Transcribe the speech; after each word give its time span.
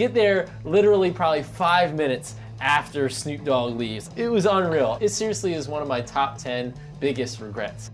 get 0.00 0.14
there 0.14 0.48
literally 0.64 1.10
probably 1.10 1.42
five 1.42 1.94
minutes 1.94 2.34
after 2.60 3.10
Snoop 3.10 3.44
Dogg 3.44 3.76
leaves. 3.76 4.08
It 4.16 4.28
was 4.28 4.46
unreal. 4.46 4.96
It 5.00 5.10
seriously 5.10 5.52
is 5.52 5.68
one 5.68 5.82
of 5.82 5.88
my 5.88 6.00
top 6.00 6.38
10 6.38 6.72
biggest 7.00 7.38
regrets. 7.38 7.90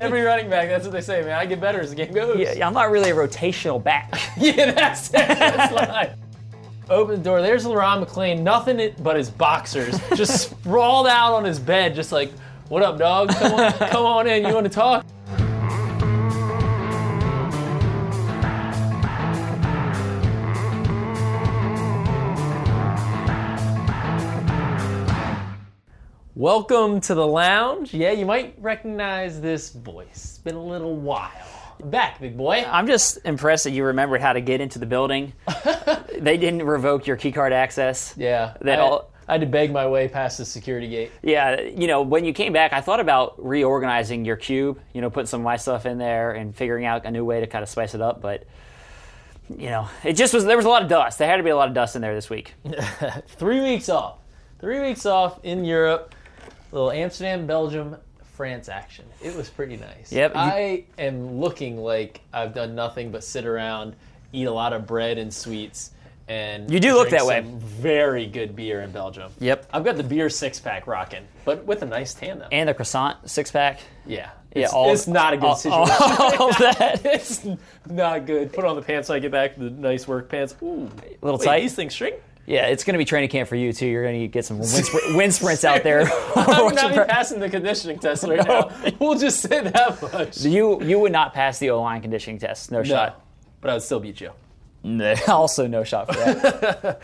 Every 0.00 0.22
running 0.22 0.48
back, 0.48 0.68
that's 0.68 0.84
what 0.84 0.92
they 0.92 1.02
say, 1.02 1.20
man. 1.22 1.32
I 1.32 1.44
get 1.44 1.60
better 1.60 1.80
as 1.80 1.90
the 1.90 1.96
game 1.96 2.12
goes. 2.12 2.38
Yeah, 2.38 2.66
I'm 2.66 2.72
not 2.72 2.90
really 2.90 3.10
a 3.10 3.14
rotational 3.14 3.82
back. 3.82 4.18
Yeah, 4.38 4.72
that's 4.72 5.08
it. 5.08 5.12
That's 5.12 5.72
live. 5.72 6.14
Open 6.90 7.16
the 7.16 7.22
door. 7.22 7.40
There's 7.40 7.64
Le'Ron 7.64 8.04
McClain, 8.04 8.42
nothing 8.42 8.94
but 9.02 9.16
his 9.16 9.30
boxers, 9.30 9.98
just 10.14 10.50
sprawled 10.50 11.06
out 11.06 11.32
on 11.32 11.44
his 11.44 11.58
bed, 11.58 11.94
just 11.94 12.12
like, 12.12 12.30
"What 12.68 12.82
up, 12.82 12.98
dog? 12.98 13.30
Come 13.30 13.54
on, 13.54 13.72
come 13.90 14.04
on 14.04 14.26
in. 14.26 14.46
You 14.46 14.52
want 14.52 14.64
to 14.64 14.70
talk?" 14.70 15.06
Welcome 26.36 27.00
to 27.00 27.14
the 27.14 27.26
lounge. 27.26 27.94
Yeah, 27.94 28.10
you 28.10 28.26
might 28.26 28.56
recognize 28.58 29.40
this 29.40 29.70
voice. 29.70 30.06
It's 30.12 30.36
been 30.38 30.54
a 30.54 30.62
little 30.62 30.94
while. 30.94 31.30
Back, 31.82 32.20
big 32.20 32.36
boy. 32.36 32.62
I'm 32.68 32.86
just 32.86 33.16
impressed 33.24 33.64
that 33.64 33.70
you 33.70 33.84
remembered 33.84 34.20
how 34.20 34.34
to 34.34 34.42
get 34.42 34.60
into 34.60 34.78
the 34.78 34.84
building. 34.84 35.32
they 36.18 36.36
didn't 36.36 36.62
revoke 36.66 37.06
your 37.06 37.16
keycard 37.16 37.52
access. 37.52 38.12
Yeah, 38.18 38.52
That 38.60 38.80
I, 38.80 38.82
all- 38.82 39.10
I 39.26 39.32
had 39.32 39.40
to 39.40 39.46
beg 39.46 39.72
my 39.72 39.86
way 39.86 40.08
past 40.08 40.36
the 40.36 40.44
security 40.44 40.88
gate. 40.90 41.10
Yeah, 41.22 41.58
you 41.58 41.86
know, 41.86 42.02
when 42.02 42.26
you 42.26 42.34
came 42.34 42.52
back, 42.52 42.74
I 42.74 42.82
thought 42.82 43.00
about 43.00 43.42
reorganizing 43.42 44.26
your 44.26 44.36
cube, 44.36 44.78
you 44.92 45.00
know, 45.00 45.08
putting 45.08 45.28
some 45.28 45.40
of 45.40 45.44
my 45.46 45.56
stuff 45.56 45.86
in 45.86 45.96
there 45.96 46.32
and 46.32 46.54
figuring 46.54 46.84
out 46.84 47.06
a 47.06 47.10
new 47.10 47.24
way 47.24 47.40
to 47.40 47.46
kind 47.46 47.62
of 47.62 47.70
spice 47.70 47.94
it 47.94 48.02
up, 48.02 48.20
but 48.20 48.44
you 49.48 49.70
know, 49.70 49.88
it 50.04 50.12
just 50.12 50.34
was 50.34 50.44
there 50.44 50.56
was 50.58 50.66
a 50.66 50.68
lot 50.68 50.82
of 50.82 50.88
dust. 50.90 51.18
There 51.18 51.28
had 51.28 51.38
to 51.38 51.42
be 51.42 51.48
a 51.50 51.56
lot 51.56 51.68
of 51.68 51.74
dust 51.74 51.96
in 51.96 52.02
there 52.02 52.14
this 52.14 52.28
week. 52.28 52.52
Three 53.28 53.62
weeks 53.62 53.88
off. 53.88 54.18
Three 54.60 54.80
weeks 54.80 55.06
off 55.06 55.38
in 55.42 55.64
Europe. 55.64 56.14
Little 56.72 56.90
Amsterdam, 56.90 57.46
Belgium, 57.46 57.96
France 58.34 58.68
action. 58.68 59.04
It 59.22 59.34
was 59.34 59.48
pretty 59.48 59.76
nice. 59.76 60.12
Yep, 60.12 60.34
you- 60.34 60.40
I 60.40 60.84
am 60.98 61.40
looking 61.40 61.78
like 61.78 62.20
I've 62.32 62.54
done 62.54 62.74
nothing 62.74 63.10
but 63.10 63.24
sit 63.24 63.46
around, 63.46 63.94
eat 64.32 64.44
a 64.44 64.52
lot 64.52 64.72
of 64.72 64.86
bread 64.86 65.16
and 65.18 65.32
sweets, 65.32 65.92
and 66.28 66.70
You 66.70 66.80
do 66.80 66.94
look 66.94 67.10
that 67.10 67.24
way. 67.24 67.40
some 67.42 67.58
Very 67.60 68.26
good 68.26 68.54
beer 68.56 68.82
in 68.82 68.90
Belgium. 68.90 69.30
Yep. 69.38 69.68
I've 69.72 69.84
got 69.84 69.96
the 69.96 70.02
beer 70.02 70.28
six 70.28 70.58
pack 70.60 70.86
rocking, 70.86 71.22
but 71.44 71.64
with 71.64 71.82
a 71.82 71.86
nice 71.86 72.12
tan 72.14 72.40
though. 72.40 72.48
And 72.52 72.68
the 72.68 72.74
croissant 72.74 73.30
six 73.30 73.50
pack. 73.50 73.80
yeah. 74.06 74.30
Yeah, 74.54 74.64
It's, 74.64 74.72
all 74.72 74.90
it's 74.90 75.06
not 75.06 75.34
a 75.34 75.36
good 75.36 75.44
all, 75.46 75.54
situation. 75.56 76.40
all 76.40 76.50
that. 76.58 77.02
it's 77.04 77.46
not 77.90 78.24
good. 78.24 78.54
Put 78.54 78.64
on 78.64 78.74
the 78.74 78.80
pants 78.80 79.10
I 79.10 79.18
get 79.18 79.30
back. 79.30 79.54
The 79.58 79.68
nice 79.68 80.08
work 80.08 80.30
pants. 80.30 80.54
Ooh, 80.62 80.88
Little 81.20 81.38
Wait, 81.38 81.44
tight. 81.44 81.60
These 81.60 81.74
things 81.74 81.92
shrink. 81.94 82.14
Yeah, 82.46 82.66
it's 82.66 82.84
going 82.84 82.94
to 82.94 82.98
be 82.98 83.04
training 83.04 83.28
camp 83.30 83.48
for 83.48 83.56
you 83.56 83.72
too. 83.72 83.86
You're 83.86 84.04
going 84.04 84.20
to 84.20 84.28
get 84.28 84.44
some 84.44 84.58
wind, 84.58 84.70
spr- 84.70 85.16
wind 85.16 85.34
sprints 85.38 85.64
out 85.64 85.82
there. 85.82 86.02
I'm 86.36 86.74
not 86.74 86.92
even 86.92 87.06
passing 87.06 87.40
the 87.40 87.50
conditioning 87.50 87.98
test 87.98 88.22
right 88.22 88.46
now. 88.46 88.70
We'll 89.00 89.18
just 89.18 89.40
say 89.40 89.62
that 89.62 90.00
much. 90.00 90.42
you 90.42 90.80
you 90.82 90.98
would 91.00 91.12
not 91.12 91.34
pass 91.34 91.58
the 91.58 91.70
O 91.70 91.80
line 91.82 92.02
conditioning 92.02 92.38
test. 92.38 92.70
No, 92.70 92.78
No, 92.78 92.84
shot. 92.84 93.24
but 93.60 93.70
I 93.70 93.74
would 93.74 93.82
still 93.82 93.98
beat 94.00 94.20
you. 94.20 94.30
No, 94.84 95.14
also 95.26 95.66
no 95.66 95.82
shot 95.82 96.06
for 96.06 96.14
that. 96.14 97.00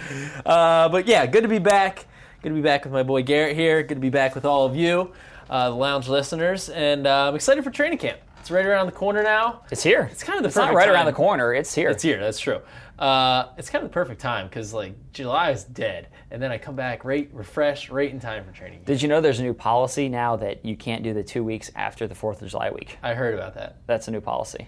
Uh, 0.46 0.88
but 0.88 1.06
yeah, 1.08 1.26
good 1.26 1.42
to 1.42 1.48
be 1.48 1.58
back. 1.58 2.06
Good 2.42 2.50
to 2.50 2.54
be 2.54 2.60
back 2.60 2.84
with 2.84 2.92
my 2.92 3.02
boy 3.02 3.22
Garrett 3.24 3.56
here. 3.56 3.82
Good 3.82 3.94
to 3.96 4.00
be 4.00 4.10
back 4.10 4.36
with 4.36 4.44
all 4.44 4.64
of 4.66 4.76
you, 4.76 5.12
uh, 5.50 5.70
the 5.70 5.74
lounge 5.74 6.08
listeners, 6.08 6.68
and 6.68 7.06
uh, 7.06 7.28
I'm 7.28 7.34
excited 7.34 7.64
for 7.64 7.70
training 7.70 7.98
camp. 7.98 8.18
It's 8.42 8.50
right 8.50 8.66
around 8.66 8.86
the 8.86 8.92
corner 8.92 9.22
now. 9.22 9.62
It's 9.70 9.84
here. 9.84 10.08
It's 10.10 10.24
kind 10.24 10.36
of 10.36 10.42
the 10.42 10.48
It's 10.48 10.56
not 10.56 10.74
right 10.74 10.88
around 10.88 11.06
the 11.06 11.12
corner. 11.12 11.54
It's 11.54 11.72
here. 11.72 11.90
It's 11.90 12.02
here. 12.02 12.18
That's 12.18 12.40
true. 12.40 12.60
Uh, 12.98 13.50
it's 13.56 13.70
kind 13.70 13.84
of 13.84 13.88
the 13.88 13.94
perfect 13.94 14.20
time 14.20 14.48
because 14.48 14.74
like 14.74 14.94
July 15.12 15.52
is 15.52 15.62
dead, 15.62 16.08
and 16.32 16.42
then 16.42 16.50
I 16.50 16.58
come 16.58 16.74
back 16.74 17.04
right 17.04 17.30
refreshed, 17.32 17.88
right 17.88 18.10
in 18.10 18.18
time 18.18 18.44
for 18.44 18.50
training. 18.50 18.78
camp. 18.78 18.86
Did 18.86 19.00
you 19.00 19.06
know 19.08 19.20
there's 19.20 19.38
a 19.38 19.44
new 19.44 19.54
policy 19.54 20.08
now 20.08 20.34
that 20.36 20.64
you 20.64 20.76
can't 20.76 21.04
do 21.04 21.14
the 21.14 21.22
two 21.22 21.44
weeks 21.44 21.70
after 21.76 22.08
the 22.08 22.16
Fourth 22.16 22.42
of 22.42 22.48
July 22.48 22.70
week? 22.70 22.98
I 23.00 23.14
heard 23.14 23.34
about 23.34 23.54
that, 23.54 23.76
That's 23.86 24.08
a 24.08 24.10
new 24.10 24.20
policy. 24.20 24.66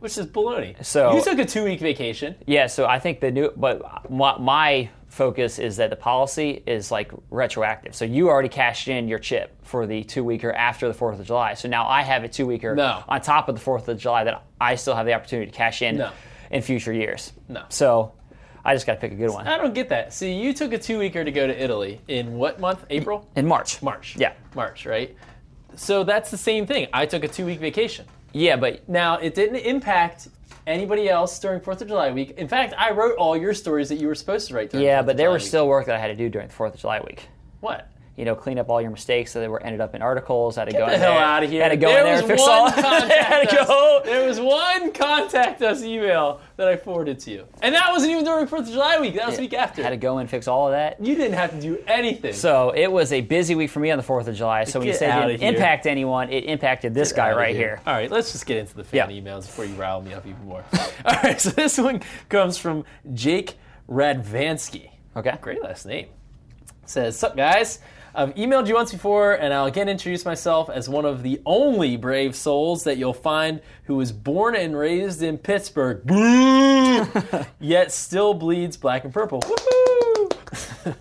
Which 0.00 0.16
is 0.18 0.26
baloney. 0.26 0.82
So- 0.84 1.14
you 1.16 1.22
took 1.22 1.38
a 1.38 1.44
two 1.44 1.64
week 1.64 1.80
vacation. 1.80 2.34
Yeah, 2.46 2.66
so 2.66 2.86
I 2.86 2.98
think 2.98 3.20
the 3.20 3.30
new, 3.30 3.52
but 3.56 4.10
my, 4.10 4.38
my 4.38 4.90
focus 5.08 5.58
is 5.58 5.76
that 5.78 5.88
the 5.90 5.96
policy 5.96 6.62
is 6.66 6.90
like 6.90 7.10
retroactive. 7.30 7.94
So 7.94 8.04
you 8.04 8.28
already 8.28 8.48
cashed 8.50 8.88
in 8.88 9.08
your 9.08 9.18
chip 9.18 9.56
for 9.64 9.86
the 9.86 10.04
two 10.04 10.22
weeker 10.24 10.52
after 10.52 10.88
the 10.88 10.94
Fourth 10.94 11.18
of 11.18 11.26
July. 11.26 11.54
So 11.54 11.68
now 11.68 11.86
I 11.88 12.02
have 12.02 12.22
a 12.24 12.28
two 12.28 12.46
weeker 12.46 12.74
No. 12.74 13.02
on 13.08 13.20
top 13.22 13.48
of 13.48 13.54
the 13.54 13.60
Fourth 13.60 13.88
of 13.88 13.98
July 13.98 14.24
that 14.24 14.42
I 14.60 14.74
still 14.74 14.94
have 14.94 15.06
the 15.06 15.14
opportunity 15.14 15.50
to 15.50 15.56
cash 15.56 15.80
in 15.82 15.96
No. 15.96 16.10
in 16.50 16.60
future 16.62 16.92
years. 16.92 17.32
No. 17.48 17.64
So 17.70 18.12
I 18.64 18.74
just 18.74 18.84
got 18.86 18.94
to 18.94 19.00
pick 19.00 19.12
a 19.12 19.14
good 19.14 19.30
one 19.30 19.46
I 19.46 19.56
don't 19.58 19.74
get 19.74 19.88
that. 19.90 20.12
See, 20.12 20.34
you 20.34 20.52
took 20.52 20.72
a 20.72 20.78
two 20.78 20.98
weeker 20.98 21.24
to 21.24 21.30
go 21.30 21.46
to 21.46 21.62
Italy 21.62 22.00
in 22.08 22.34
what 22.34 22.60
month? 22.60 22.84
April. 22.90 23.26
in 23.36 23.46
March. 23.46 23.80
March. 23.80 24.16
Yeah. 24.18 24.32
March, 24.54 24.84
right? 24.84 25.16
So 25.76 26.04
that's 26.04 26.30
the 26.30 26.36
same 26.38 26.66
thing. 26.66 26.88
I 26.92 27.06
took 27.06 27.22
a 27.24 27.28
two 27.28 27.46
week 27.46 27.60
vacation. 27.60 28.06
Yeah, 28.36 28.56
but 28.56 28.86
Now, 28.86 29.16
it 29.16 29.34
didn't 29.34 29.56
impact 29.56 30.28
anybody 30.66 31.08
else 31.08 31.38
during 31.38 31.60
4th 31.60 31.80
of 31.80 31.88
July 31.88 32.10
week. 32.10 32.32
In 32.32 32.48
fact, 32.48 32.74
I 32.76 32.90
wrote 32.90 33.16
all 33.16 33.34
your 33.36 33.54
stories 33.54 33.88
that 33.88 33.96
you 33.96 34.08
were 34.08 34.14
supposed 34.14 34.48
to 34.48 34.54
write 34.54 34.70
during 34.70 34.84
yeah, 34.84 35.00
4th 35.00 35.06
but 35.06 35.10
of 35.12 35.16
there 35.16 35.26
July 35.28 35.34
was 35.34 35.42
week. 35.42 35.48
still 35.48 35.68
work 35.68 35.86
that 35.86 35.94
I 35.96 35.98
had 35.98 36.08
to 36.08 36.16
do 36.16 36.28
during 36.28 36.48
the 36.48 36.52
Fourth 36.54 36.74
of 36.74 36.80
July 36.80 37.00
week. 37.00 37.28
What? 37.60 37.88
You 38.16 38.24
know, 38.24 38.34
clean 38.34 38.58
up 38.58 38.70
all 38.70 38.80
your 38.80 38.90
mistakes 38.90 39.32
so 39.32 39.38
that 39.38 39.44
they 39.44 39.48
were 39.48 39.62
ended 39.62 39.80
up 39.82 39.94
in 39.94 40.00
articles. 40.00 40.56
Had 40.56 40.64
to 40.66 40.70
Get 40.72 40.78
go 40.78 40.86
the 40.86 40.94
in 40.94 41.00
hell 41.00 41.14
there. 41.14 41.22
out 41.22 41.42
of 41.42 41.50
here. 41.50 41.62
Had 41.62 41.68
to 41.68 41.76
go 41.76 41.88
there 41.88 41.98
in 42.00 42.04
there 42.06 42.18
and 42.18 42.26
fix 42.26 42.40
all. 42.42 42.70
had 42.70 43.46
to 43.48 43.56
go. 43.66 44.00
There 44.04 44.26
was 44.26 44.40
one 44.40 44.92
contact 44.92 45.60
us 45.60 45.82
email 45.82 46.40
that 46.56 46.66
I 46.66 46.76
forwarded 46.76 47.18
to 47.20 47.30
you. 47.30 47.46
And 47.60 47.74
that 47.74 47.90
wasn't 47.92 48.12
even 48.12 48.24
during 48.24 48.46
4th 48.46 48.60
of 48.60 48.66
July 48.68 48.98
week. 49.00 49.16
That 49.16 49.26
was 49.26 49.36
the 49.36 49.42
week 49.42 49.52
after. 49.52 49.82
Had 49.82 49.90
to 49.90 49.98
go 49.98 50.16
and 50.16 50.30
fix 50.30 50.48
all 50.48 50.66
of 50.68 50.72
that. 50.72 50.98
you 51.04 51.14
didn't 51.14 51.34
have 51.34 51.50
to 51.50 51.60
do 51.60 51.78
anything. 51.86 52.32
So 52.32 52.70
it 52.70 52.90
was 52.90 53.12
a 53.12 53.20
busy 53.20 53.54
week 53.54 53.68
for 53.70 53.80
me 53.80 53.90
on 53.90 53.98
the 53.98 54.02
Fourth 54.02 54.28
of 54.28 54.34
July. 54.34 54.64
So 54.64 54.78
when 54.78 54.88
you 54.88 54.94
say 54.94 55.08
it 55.08 55.10
outta 55.10 55.36
didn't 55.36 55.54
impact 55.54 55.84
anyone, 55.86 56.30
it 56.30 56.44
impacted 56.44 56.94
this 56.94 57.12
guy 57.12 57.28
Outta 57.32 57.36
right 57.36 57.54
here. 57.54 57.82
All 57.86 57.92
right, 57.92 58.10
let's 58.10 58.32
just 58.32 58.46
get 58.46 58.56
into 58.56 58.74
the 58.74 58.84
fan 58.84 59.10
Yeah. 59.10 59.20
emails 59.20 59.42
before 59.42 59.66
you 59.66 59.74
rile 59.74 60.00
me 60.00 60.14
up 60.14 60.26
even 60.26 60.42
more. 60.46 60.64
All 61.04 61.16
right, 61.22 61.38
so 61.38 61.50
this 61.50 61.76
one 61.76 62.00
comes 62.30 62.56
from 62.56 62.84
Jake 63.12 63.58
Radvansky. 63.90 64.90
Okay. 65.16 65.36
Great 65.42 65.62
last 65.62 65.84
name. 65.84 66.06
Says, 66.86 67.18
Sup, 67.18 67.36
guys? 67.36 67.80
I've 68.16 68.34
emailed 68.34 68.66
you 68.66 68.74
once 68.76 68.92
before, 68.92 69.34
and 69.34 69.52
I'll 69.52 69.66
again 69.66 69.90
introduce 69.90 70.24
myself 70.24 70.70
as 70.70 70.88
one 70.88 71.04
of 71.04 71.22
the 71.22 71.42
only 71.44 71.98
brave 71.98 72.34
souls 72.34 72.84
that 72.84 72.96
you'll 72.96 73.12
find 73.12 73.60
who 73.84 73.96
was 73.96 74.10
born 74.10 74.56
and 74.56 74.74
raised 74.74 75.22
in 75.22 75.36
Pittsburgh, 75.36 76.00
yet 77.60 77.92
still 77.92 78.32
bleeds 78.32 78.78
black 78.78 79.04
and 79.04 79.12
purple. 79.12 79.42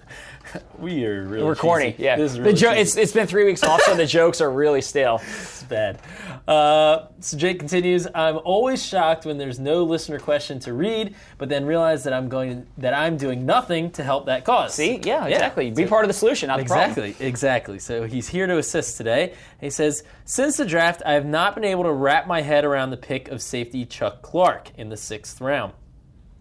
We 0.80 1.06
are 1.06 1.24
really 1.24 1.44
We're 1.44 1.56
corny. 1.56 1.92
cheesy. 1.94 2.04
Yeah. 2.04 2.18
This 2.18 2.34
is 2.34 2.38
the 2.38 2.54
jo- 2.54 2.70
cheesy. 2.72 2.82
it's, 2.82 2.96
it's 2.98 3.12
been 3.14 3.28
three 3.28 3.46
weeks 3.46 3.64
off, 3.64 3.82
so 3.84 3.96
the 3.96 4.06
jokes 4.20 4.42
are 4.42 4.52
really 4.52 4.82
stale. 4.82 5.22
It's 5.24 5.64
bad. 5.64 6.00
Uh, 6.48 7.08
so 7.22 7.38
Jake 7.38 7.60
continues. 7.60 8.08
I'm 8.14 8.40
always 8.44 8.86
shocked 8.86 9.26
when 9.26 9.38
there's 9.38 9.58
no 9.58 9.84
listener 9.84 10.20
question 10.20 10.60
to 10.60 10.74
read, 10.74 11.16
but 11.38 11.50
then 11.50 11.66
realize 11.66 12.04
that 12.04 12.14
I'm 12.14 12.28
going 12.30 12.68
that 12.78 12.94
I'm 12.94 13.18
doing 13.18 13.46
nothing 13.46 13.90
to 13.92 14.04
help 14.04 14.26
that 14.28 14.44
cause. 14.46 14.74
See? 14.76 15.00
Yeah, 15.04 15.26
exactly. 15.26 15.72
Be 15.72 15.86
part 15.86 16.04
of 16.04 16.10
the 16.10 16.14
solution, 16.14 16.48
not 16.48 16.60
the 16.60 16.66
problem. 16.66 16.90
Exactly, 17.06 17.26
exactly. 17.26 17.80
So 17.80 18.04
he's 18.04 18.28
here 18.28 18.46
to 18.48 18.58
assist 18.58 18.98
today. 18.98 19.34
He 19.62 19.70
says, 19.70 20.04
Since 20.26 20.58
the 20.58 20.66
draft, 20.66 21.02
I 21.06 21.14
have 21.14 21.26
not 21.26 21.56
been 21.56 21.64
able 21.64 21.84
to 21.84 21.92
wrap 21.92 22.28
my 22.28 22.42
head 22.42 22.66
around 22.66 22.92
the 22.92 22.98
pick 22.98 23.30
of 23.30 23.42
safety 23.42 23.86
Chuck 23.86 24.22
Clark 24.22 24.72
in 24.78 24.90
the 24.90 24.98
sixth 24.98 25.42
round. 25.42 25.74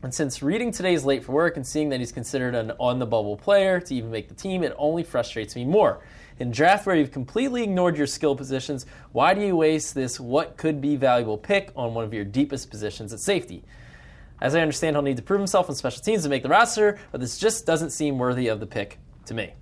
And 0.05 0.13
since 0.13 0.43
reading 0.43 0.71
today's 0.71 1.07
late 1.07 1.25
for 1.25 1.33
work 1.33 1.57
and 1.57 1.67
seeing 1.67 1.89
that 1.89 1.99
he's 1.99 2.13
considered 2.13 2.55
an 2.55 2.73
on 2.79 2.99
the 2.99 3.07
bubble 3.07 3.39
player 3.39 3.81
to 3.81 3.95
even 3.95 4.11
make 4.11 4.29
the 4.29 4.35
team, 4.35 4.63
it 4.63 4.75
only 4.77 5.03
frustrates 5.03 5.57
me 5.57 5.65
more. 5.65 6.03
In 6.39 6.51
draft 6.51 6.85
where 6.85 6.95
you've 6.95 7.11
completely 7.11 7.63
ignored 7.63 7.97
your 7.97 8.07
skill 8.07 8.37
positions, 8.37 8.85
why 9.13 9.33
do 9.33 9.41
you 9.41 9.57
waste 9.57 9.95
this 9.95 10.21
what 10.21 10.59
could 10.59 10.83
be 10.83 10.97
valuable 10.97 11.39
pick 11.39 11.73
on 11.75 11.95
one 11.95 12.05
of 12.05 12.13
your 12.13 12.25
deepest 12.25 12.69
positions 12.69 13.15
at 13.15 13.21
safety? 13.21 13.65
As 14.43 14.55
I 14.55 14.61
understand, 14.61 14.95
he'll 14.95 15.03
need 15.03 15.17
to 15.17 15.23
prove 15.23 15.41
himself 15.41 15.71
on 15.71 15.75
special 15.75 16.03
teams 16.03 16.25
to 16.25 16.29
make 16.29 16.43
the 16.43 16.51
roster, 16.51 16.99
but 17.11 17.23
this 17.23 17.39
just 17.39 17.65
doesn't 17.65 17.89
seem 17.89 18.19
worthy 18.19 18.49
of 18.49 18.61
the 18.61 18.67
pick 18.67 18.99
to 19.25 19.33
me. 19.33 19.55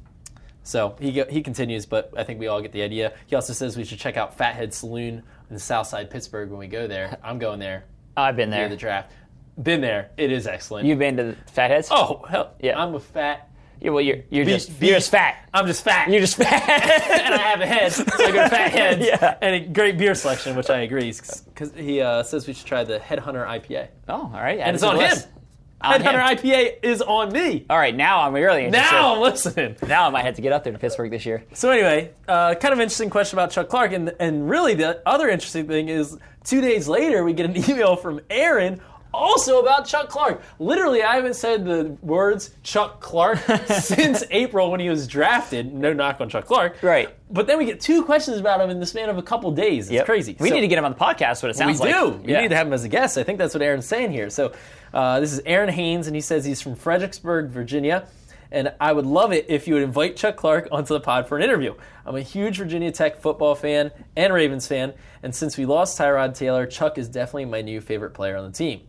So 0.65 0.97
he 0.99 1.23
he 1.31 1.43
continues, 1.43 1.87
but 1.87 2.13
I 2.17 2.25
think 2.25 2.41
we 2.41 2.49
all 2.49 2.61
get 2.61 2.73
the 2.73 2.83
idea. 2.83 3.13
He 3.29 3.37
also 3.37 3.53
says 3.53 3.77
we 3.77 3.85
should 3.85 4.01
check 4.01 4.17
out 4.17 4.37
Fathead 4.37 4.75
Saloon 4.75 5.23
in 5.49 5.55
the 5.55 5.61
South 5.61 5.87
Side 5.87 6.11
Pittsburgh 6.11 6.51
when 6.51 6.59
we 6.59 6.67
go 6.67 6.89
there. 6.89 7.17
I'm 7.23 7.39
going 7.39 7.61
there. 7.61 7.85
I've 8.17 8.37
been 8.37 8.51
Near 8.51 8.61
there. 8.61 8.69
the 8.71 8.77
draft. 8.77 9.13
Been 9.61 9.81
there. 9.81 10.11
It 10.17 10.33
is 10.33 10.47
excellent. 10.47 10.87
You've 10.87 10.99
been 10.99 11.17
to 11.17 11.23
the 11.25 11.37
Fatheads? 11.53 11.89
oh 11.91 12.25
hell 12.29 12.55
Yeah. 12.61 12.83
I'm 12.83 12.95
a 12.95 13.01
fat. 13.01 13.49
yeah, 13.81 13.91
well, 13.91 14.01
you're, 14.01 14.19
you're, 14.31 14.45
Be- 14.47 14.53
just, 14.53 14.79
be- 14.81 14.87
you're 14.87 14.97
just 14.97 15.11
fat. 15.11 15.49
I'm 15.53 15.67
just 15.67 15.85
fat. 15.85 16.09
You're 16.09 16.21
just 16.21 16.37
fat. 16.37 16.69
and 17.25 17.35
I 17.35 17.39
have 17.39 17.61
a 17.61 17.67
head, 17.67 17.93
so 17.93 18.05
I 18.05 18.31
go 18.33 18.43
to 18.45 18.49
Fat 18.49 18.71
Heads. 18.73 19.05
Yeah. 19.07 19.37
And 19.43 19.55
a 19.55 19.61
great 19.69 19.99
beer 19.99 20.15
selection, 20.15 20.57
which 20.57 20.71
I 20.71 20.81
agree, 20.81 21.13
because 21.13 21.73
he 21.77 22.01
uh, 22.01 22.23
says 22.23 22.47
we 22.47 22.55
should 22.55 22.67
try 22.67 22.85
the 22.85 22.99
Headhunter 22.99 23.47
IPA. 23.47 23.89
oh, 24.09 24.15
all 24.15 24.31
right. 24.33 24.59
And 24.61 24.75
it's 24.75 24.83
on 24.85 24.99
him. 24.99 25.17
Headhunter 25.83 26.23
IPA 26.25 26.77
is 26.85 27.03
on 27.03 27.33
me. 27.33 27.67
All 27.69 27.77
right, 27.77 27.95
now 27.95 28.21
I'm 28.21 28.33
really 28.35 28.67
interested. 28.67 28.93
Now 28.93 29.15
I'm 29.17 29.21
listening. 29.21 29.77
now 29.89 30.07
I 30.07 30.11
might 30.11 30.25
have 30.25 30.37
to 30.37 30.43
get 30.43 30.53
up 30.53 30.63
there 30.63 30.73
to 30.73 30.79
Pittsburgh 30.79 31.11
this 31.11 31.27
year. 31.27 31.43
So 31.55 31.71
anyway, 31.71 32.13
uh, 32.29 32.55
kind 32.55 32.73
of 32.73 32.79
interesting 32.79 33.11
question 33.11 33.37
about 33.37 33.51
Chuck 33.51 33.69
Clark, 33.69 33.91
and 33.93 34.15
and 34.21 34.49
really 34.49 34.75
the 34.75 35.03
other 35.07 35.29
interesting 35.29 35.67
thing 35.67 35.89
is 35.89 36.17
two 36.45 36.61
days 36.61 36.87
later 36.87 37.25
we 37.25 37.33
get 37.33 37.47
an 37.47 37.57
email 37.71 37.97
from 37.97 38.21
Aaron 38.31 38.81
also 39.15 39.61
about 39.61 39.87
Chuck 39.87 40.09
Clark. 40.09 40.43
Literally, 40.59 41.03
I 41.03 41.17
haven't 41.17 41.35
said 41.37 41.65
the 41.65 41.97
words 42.03 42.51
Chuck 42.63 43.01
Clark 43.01 43.39
since 43.67 44.25
April 44.31 44.71
when 44.71 44.81
he 44.81 44.89
was 44.89 45.07
drafted. 45.07 45.73
No 45.73 45.93
knock 45.93 46.21
on 46.21 46.29
Chuck 46.29 46.47
Clark. 46.47 46.83
Right. 46.83 47.15
But 47.31 47.47
then 47.47 47.59
we 47.59 47.65
get 47.65 47.81
two 47.81 48.05
questions 48.05 48.39
about 48.39 48.61
him 48.61 48.71
in 48.71 48.81
the 48.81 48.87
span 48.87 49.09
of 49.09 49.19
a 49.19 49.23
couple 49.23 49.51
days. 49.53 49.87
It's 49.87 49.93
Yep. 49.95 50.07
crazy. 50.07 50.37
We 50.39 50.49
So- 50.49 50.55
need 50.55 50.61
to 50.63 50.69
get 50.69 50.79
him 50.79 50.85
on 50.85 50.93
the 50.93 50.99
podcast. 50.99 51.43
What 51.43 51.51
it 51.51 51.57
sounds 51.57 51.81
we 51.81 51.87
like. 51.93 51.95
do. 52.01 52.09
We 52.25 52.33
Yeah. 52.33 52.41
need 52.43 52.49
to 52.49 52.57
have 52.57 52.67
him 52.67 52.73
as 52.73 52.85
a 52.85 52.89
guest. 52.89 53.17
I 53.19 53.23
think 53.23 53.39
that's 53.39 53.55
what 53.55 53.63
Aaron's 53.63 53.87
saying 53.87 54.11
here. 54.13 54.29
So 54.31 54.53
uh, 54.95 55.21
this 55.21 55.33
is 55.33 55.41
Aaron 55.47 55.71
Haynes, 55.71 56.07
and 56.07 56.15
he 56.15 56.21
says 56.21 56.45
he's 56.45 56.61
from 56.61 56.75
Fredericksburg, 56.75 57.49
Virginia. 57.49 58.05
And 58.55 58.71
I 58.79 58.93
would 58.93 59.07
love 59.07 59.33
it 59.33 59.47
if 59.49 59.67
you 59.67 59.73
would 59.73 59.83
invite 59.83 60.15
Chuck 60.17 60.37
Clark 60.37 60.69
onto 60.71 60.93
the 60.93 61.01
pod 61.01 61.27
for 61.27 61.39
an 61.39 61.43
interview. 61.43 61.73
I'm 62.05 62.17
a 62.17 62.21
huge 62.21 62.59
Virginia 62.59 62.93
Tech 62.93 63.17
football 63.23 63.55
fan 63.55 63.93
and 64.15 64.31
Ravens 64.35 64.67
fan, 64.67 64.93
and 65.23 65.35
since 65.35 65.57
we 65.57 65.65
lost 65.65 65.99
Tyrod 65.99 66.35
Taylor, 66.37 66.67
Chuck 66.67 66.99
is 66.99 67.09
definitely 67.09 67.47
my 67.47 67.63
new 67.63 67.81
favorite 67.81 68.13
player 68.13 68.37
on 68.37 68.45
the 68.45 68.51
team. 68.53 68.83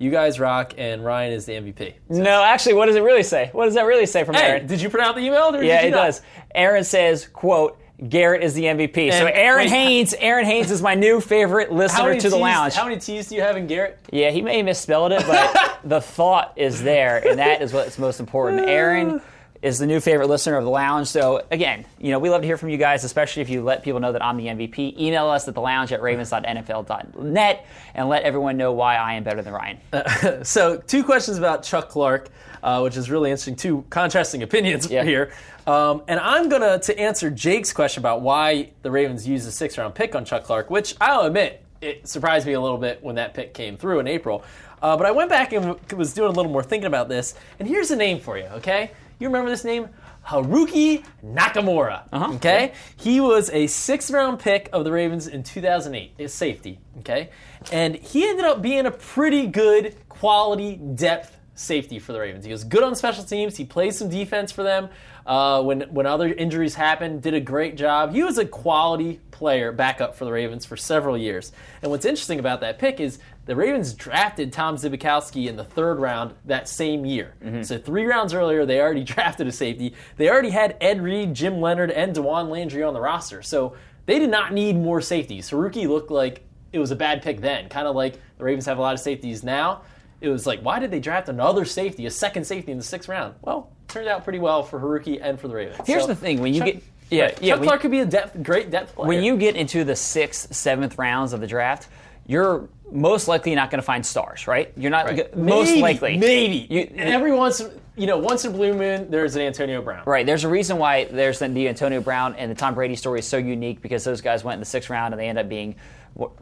You 0.00 0.10
guys 0.10 0.40
rock, 0.40 0.72
and 0.78 1.04
Ryan 1.04 1.32
is 1.34 1.44
the 1.44 1.52
MVP. 1.52 1.92
No, 2.08 2.42
actually, 2.42 2.72
what 2.72 2.86
does 2.86 2.96
it 2.96 3.02
really 3.02 3.22
say? 3.22 3.50
What 3.52 3.66
does 3.66 3.74
that 3.74 3.84
really 3.84 4.06
say 4.06 4.24
from 4.24 4.34
Hey, 4.34 4.46
Aaron? 4.46 4.66
did 4.66 4.80
you 4.80 4.88
print 4.88 5.06
out 5.06 5.14
the 5.14 5.20
email? 5.20 5.54
Or 5.54 5.62
Yeah, 5.62 5.82
did 5.82 5.82
you 5.82 5.88
it 5.88 5.90
not? 5.98 6.06
does. 6.06 6.22
Aaron 6.54 6.84
says, 6.84 7.28
"quote 7.28 7.78
Garrett 8.08 8.42
is 8.42 8.54
the 8.54 8.64
MVP." 8.64 9.12
so 9.12 9.26
Aaron 9.26 9.64
wait, 9.64 9.68
Haynes, 9.70 10.14
Aaron 10.14 10.46
Haynes 10.46 10.70
is 10.70 10.80
my 10.80 10.94
new 10.94 11.20
favorite 11.20 11.70
listener 11.80 12.18
to 12.18 12.30
the 12.30 12.36
lounge. 12.38 12.72
how 12.74 12.84
many 12.84 12.98
T's 12.98 13.28
do 13.28 13.34
you 13.34 13.42
have 13.42 13.58
in 13.58 13.66
Garrett? 13.66 13.98
Yeah, 14.10 14.30
he 14.30 14.40
may 14.40 14.56
have 14.56 14.64
misspelled 14.64 15.12
it, 15.12 15.22
but 15.26 15.78
the 15.84 16.00
thought 16.00 16.54
is 16.56 16.82
there, 16.82 17.18
and 17.28 17.38
that 17.38 17.60
is 17.60 17.74
what's 17.74 17.98
most 17.98 18.20
important. 18.20 18.66
Aaron 18.70 19.20
is 19.62 19.78
the 19.78 19.86
new 19.86 20.00
favorite 20.00 20.26
listener 20.28 20.56
of 20.56 20.64
the 20.64 20.70
lounge. 20.70 21.06
So 21.08 21.44
again, 21.50 21.84
you 21.98 22.10
know, 22.12 22.18
we 22.18 22.30
love 22.30 22.40
to 22.40 22.46
hear 22.46 22.56
from 22.56 22.70
you 22.70 22.78
guys, 22.78 23.04
especially 23.04 23.42
if 23.42 23.50
you 23.50 23.62
let 23.62 23.82
people 23.82 24.00
know 24.00 24.12
that 24.12 24.24
I'm 24.24 24.36
the 24.38 24.46
MVP. 24.46 24.98
Email 24.98 25.28
us 25.28 25.46
at 25.48 25.54
the 25.54 25.60
lounge 25.60 25.92
at 25.92 26.00
ravens.nfl.net 26.00 27.66
and 27.94 28.08
let 28.08 28.22
everyone 28.22 28.56
know 28.56 28.72
why 28.72 28.96
I 28.96 29.14
am 29.14 29.22
better 29.24 29.42
than 29.42 29.52
Ryan. 29.52 29.78
So, 30.44 30.78
two 30.78 31.04
questions 31.04 31.36
about 31.38 31.62
Chuck 31.62 31.88
Clark, 31.90 32.30
uh, 32.62 32.80
which 32.80 32.96
is 32.96 33.10
really 33.10 33.30
interesting. 33.30 33.56
Two 33.56 33.84
contrasting 33.90 34.42
opinions 34.42 34.90
Yeah. 34.90 35.04
here. 35.04 35.32
Um, 35.66 36.02
and 36.08 36.18
I'm 36.20 36.48
going 36.48 36.62
to 36.62 36.78
to 36.78 36.98
answer 36.98 37.30
Jake's 37.30 37.72
question 37.72 38.00
about 38.00 38.22
why 38.22 38.70
the 38.82 38.90
Ravens 38.90 39.28
used 39.28 39.46
a 39.46 39.50
six 39.52 39.76
round 39.76 39.94
pick 39.94 40.14
on 40.14 40.24
Chuck 40.24 40.44
Clark, 40.44 40.70
which 40.70 40.94
I'll 41.00 41.22
admit, 41.26 41.62
it 41.80 42.08
surprised 42.08 42.46
me 42.46 42.54
a 42.54 42.60
little 42.60 42.78
bit 42.78 43.02
when 43.02 43.16
that 43.16 43.34
pick 43.34 43.52
came 43.54 43.76
through 43.76 44.00
in 44.00 44.06
April. 44.08 44.42
Uh, 44.82 44.96
but 44.96 45.04
I 45.06 45.10
went 45.10 45.28
back 45.28 45.52
and 45.52 45.76
was 45.92 46.14
doing 46.14 46.28
a 46.30 46.32
little 46.32 46.50
more 46.50 46.62
thinking 46.62 46.86
about 46.86 47.08
this. 47.10 47.34
And 47.58 47.68
here's 47.68 47.90
a 47.90 47.96
name 47.96 48.18
for 48.20 48.38
you, 48.38 48.44
okay? 48.44 48.90
You 49.20 49.28
remember 49.28 49.50
this 49.50 49.64
name? 49.64 49.90
Haruki 50.26 51.04
Nakamura. 51.24 52.08
Uh-huh. 52.12 52.34
Okay? 52.34 52.72
He 52.96 53.20
was 53.20 53.50
a 53.50 53.66
sixth 53.66 54.10
round 54.10 54.40
pick 54.40 54.70
of 54.72 54.84
the 54.84 54.90
Ravens 54.90 55.26
in 55.26 55.42
2008, 55.42 56.14
a 56.18 56.28
safety. 56.28 56.80
Okay? 57.00 57.30
And 57.70 57.94
he 57.96 58.26
ended 58.26 58.46
up 58.46 58.62
being 58.62 58.86
a 58.86 58.90
pretty 58.90 59.46
good 59.46 59.94
quality 60.08 60.76
depth 60.76 61.36
safety 61.54 61.98
for 61.98 62.14
the 62.14 62.20
Ravens. 62.20 62.46
He 62.46 62.50
was 62.50 62.64
good 62.64 62.82
on 62.82 62.94
special 62.94 63.22
teams. 63.22 63.56
He 63.56 63.64
played 63.64 63.94
some 63.94 64.08
defense 64.08 64.50
for 64.50 64.62
them 64.62 64.88
uh, 65.26 65.62
when 65.62 65.82
when 65.82 66.06
other 66.06 66.32
injuries 66.32 66.74
happened. 66.74 67.22
Did 67.22 67.34
a 67.34 67.40
great 67.40 67.76
job. 67.76 68.12
He 68.12 68.22
was 68.22 68.38
a 68.38 68.44
quality 68.44 69.20
player 69.30 69.72
backup 69.72 70.14
for 70.14 70.26
the 70.26 70.32
Ravens 70.32 70.66
for 70.66 70.76
several 70.76 71.16
years. 71.16 71.50
And 71.80 71.90
what's 71.90 72.04
interesting 72.04 72.38
about 72.38 72.60
that 72.60 72.78
pick 72.78 73.00
is 73.00 73.18
the 73.46 73.56
Ravens 73.56 73.94
drafted 73.94 74.52
Tom 74.52 74.76
Zbikowski 74.76 75.48
in 75.48 75.56
the 75.56 75.64
third 75.64 75.98
round 75.98 76.34
that 76.44 76.68
same 76.68 77.06
year. 77.06 77.34
So 77.64 77.78
three 77.78 78.04
rounds 78.04 78.34
earlier, 78.34 78.66
they 78.66 78.80
already 78.80 79.02
drafted 79.14 79.46
a 79.46 79.52
safety. 79.52 79.94
They 80.16 80.28
already 80.28 80.50
had 80.50 80.76
Ed 80.80 81.00
Reed, 81.00 81.32
Jim 81.34 81.60
Leonard, 81.60 81.90
and 81.90 82.14
Dawan 82.14 82.50
Landry 82.50 82.82
on 82.82 82.92
the 82.92 83.00
roster. 83.00 83.42
So 83.42 83.74
they 84.06 84.18
did 84.18 84.30
not 84.30 84.52
need 84.52 84.76
more 84.76 85.00
safeties. 85.00 85.50
Haruki 85.50 85.88
looked 85.88 86.10
like 86.10 86.44
it 86.72 86.78
was 86.78 86.90
a 86.90 86.96
bad 86.96 87.22
pick 87.22 87.40
then, 87.40 87.68
kind 87.68 87.86
of 87.88 87.96
like 87.96 88.20
the 88.38 88.44
Ravens 88.44 88.66
have 88.66 88.78
a 88.78 88.82
lot 88.82 88.94
of 88.94 89.00
safeties 89.00 89.42
now. 89.42 89.82
It 90.20 90.28
was 90.28 90.46
like, 90.46 90.60
why 90.60 90.78
did 90.78 90.90
they 90.90 91.00
draft 91.00 91.28
another 91.28 91.64
safety, 91.64 92.04
a 92.04 92.10
second 92.10 92.44
safety 92.44 92.72
in 92.72 92.78
the 92.78 92.84
sixth 92.84 93.08
round? 93.08 93.34
Well, 93.40 93.70
turned 93.90 94.08
out 94.08 94.24
pretty 94.24 94.38
well 94.38 94.62
for 94.62 94.78
Haruki 94.80 95.18
and 95.20 95.38
for 95.38 95.48
the 95.48 95.54
Ravens. 95.54 95.86
Here's 95.86 96.02
So, 96.02 96.08
the 96.08 96.14
thing: 96.14 96.40
when 96.40 96.54
you 96.54 96.60
Chuck- 96.60 96.66
get 96.74 96.82
yeah, 97.10 97.22
right, 97.24 97.42
yeah, 97.42 97.54
Chuck 97.56 97.64
Clark 97.64 97.80
could 97.82 97.90
be 97.90 98.00
a 98.00 98.06
depth, 98.06 98.42
great 98.42 98.70
depth 98.70 98.94
player. 98.94 99.08
when 99.08 99.22
you 99.22 99.36
get 99.36 99.56
into 99.56 99.84
the 99.84 99.96
sixth, 99.96 100.54
seventh 100.54 100.96
rounds 100.98 101.32
of 101.32 101.40
the 101.40 101.46
draft, 101.46 101.88
you're 102.26 102.68
most 102.92 103.28
likely 103.28 103.54
not 103.54 103.70
going 103.70 103.80
to 103.80 103.84
find 103.86 104.04
stars, 104.04 104.46
right? 104.46 104.72
You're 104.76 104.90
not 104.90 105.06
Right. 105.06 105.16
g- 105.16 105.22
most 105.40 105.68
Maybe, 105.70 105.80
likely. 105.82 106.16
maybe 106.16 106.66
You- 106.68 106.88
every 106.96 107.32
once 107.32 107.62
you 107.96 108.06
know 108.06 108.18
once 108.18 108.44
in 108.44 108.52
a 108.52 108.56
blue 108.56 108.72
moon 108.74 109.10
there's 109.10 109.34
an 109.36 109.42
Antonio 109.42 109.82
Brown. 109.82 110.02
Right. 110.06 110.24
There's 110.24 110.44
a 110.44 110.48
reason 110.48 110.78
why 110.78 111.04
there's 111.04 111.38
the, 111.40 111.68
Antonio 111.68 112.00
Brown 112.00 112.34
and 112.36 112.50
the 112.50 112.54
Tom 112.54 112.74
Brady 112.74 112.96
story 112.96 113.18
is 113.18 113.26
so 113.26 113.36
unique 113.36 113.82
because 113.82 114.04
those 114.04 114.20
guys 114.20 114.42
went 114.44 114.54
in 114.54 114.60
the 114.60 114.66
sixth 114.66 114.88
round 114.90 115.12
and 115.12 115.20
they 115.20 115.28
end 115.28 115.38
up 115.38 115.48
being 115.48 115.74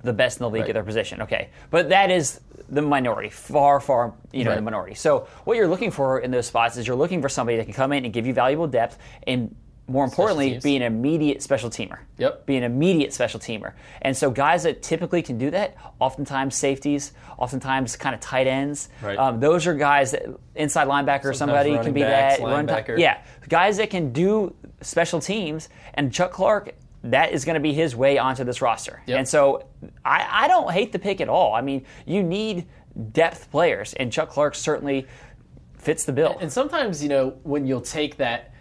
the 0.02 0.12
best 0.12 0.38
in 0.38 0.44
the 0.44 0.50
league 0.50 0.62
Right. 0.62 0.70
at 0.70 0.75
their 0.75 0.82
position. 0.84 1.22
Okay, 1.22 1.48
but 1.70 1.88
that 1.90 2.10
is 2.10 2.40
the 2.69 2.82
minority, 2.82 3.28
far, 3.30 3.80
far, 3.80 4.14
you 4.32 4.44
know, 4.44 4.50
Right. 4.50 4.56
the 4.56 4.62
minority. 4.62 4.94
So 4.94 5.26
what 5.44 5.56
you're 5.56 5.69
looking 5.69 5.90
for 5.90 6.19
in 6.20 6.30
those 6.30 6.46
spots 6.46 6.76
is 6.76 6.86
you're 6.86 6.96
looking 6.96 7.22
for 7.22 7.28
somebody 7.28 7.56
that 7.58 7.64
can 7.64 7.72
come 7.75 7.92
in 7.92 8.04
and 8.04 8.12
give 8.12 8.26
you 8.26 8.34
valuable 8.34 8.66
depth 8.66 8.98
and. 9.26 9.54
More 9.90 10.04
importantly, 10.04 10.60
be 10.62 10.76
an 10.76 10.82
immediate 10.82 11.40
special 11.42 11.70
teamer. 11.70 11.96
Yep. 12.19 12.44
Be 12.44 12.58
an 12.58 12.62
immediate 12.62 13.10
special 13.14 13.40
teamer. 13.40 13.72
And 14.02 14.14
so, 14.14 14.30
guys 14.30 14.64
that 14.64 14.82
typically 14.82 15.22
can 15.22 15.38
do 15.38 15.50
that, 15.52 15.76
oftentimes 15.98 16.54
safeties, 16.56 17.12
oftentimes 17.38 17.96
kind 17.96 18.14
of 18.14 18.20
tight 18.20 18.46
ends. 18.46 18.90
Right. 19.00 19.19
Um, 19.19 19.40
those 19.40 19.66
are 19.66 19.72
guys 19.72 20.10
that 20.10 20.24
inside 20.54 20.88
linebacker, 20.88 21.34
somebody 21.34 21.70
can 21.78 21.94
be 21.94 22.02
backs, 22.02 22.36
that. 22.36 22.44
run 22.44 22.66
ti- 22.66 22.72
linebacker. 22.74 22.98
yeah, 22.98 23.22
guys 23.48 23.78
that 23.78 23.88
can 23.88 24.12
do 24.12 24.54
special 24.82 25.20
teams, 25.20 25.70
and 25.94 26.12
Chuck 26.12 26.32
Clark, 26.32 26.74
that 27.04 27.32
is 27.32 27.44
going 27.44 27.54
to 27.54 27.60
be 27.60 27.72
his 27.72 27.94
way 27.94 28.18
onto 28.18 28.44
this 28.44 28.60
roster. 28.60 29.02
Yep. 29.06 29.18
And 29.18 29.28
so 29.28 29.66
I, 30.04 30.44
I 30.44 30.48
don't 30.48 30.72
hate 30.72 30.92
the 30.92 30.98
pick 30.98 31.20
at 31.20 31.28
all. 31.28 31.54
I 31.54 31.60
mean, 31.60 31.84
you 32.06 32.22
need 32.22 32.66
depth 33.12 33.50
players, 33.50 33.94
and 33.94 34.12
Chuck 34.12 34.30
Clark 34.30 34.54
certainly 34.54 35.06
fits 35.76 36.04
the 36.04 36.12
bill. 36.12 36.36
And 36.40 36.52
sometimes, 36.52 37.02
you 37.02 37.08
know, 37.08 37.30
when 37.44 37.66
you'll 37.66 37.80
take 37.80 38.16
that, 38.16 38.52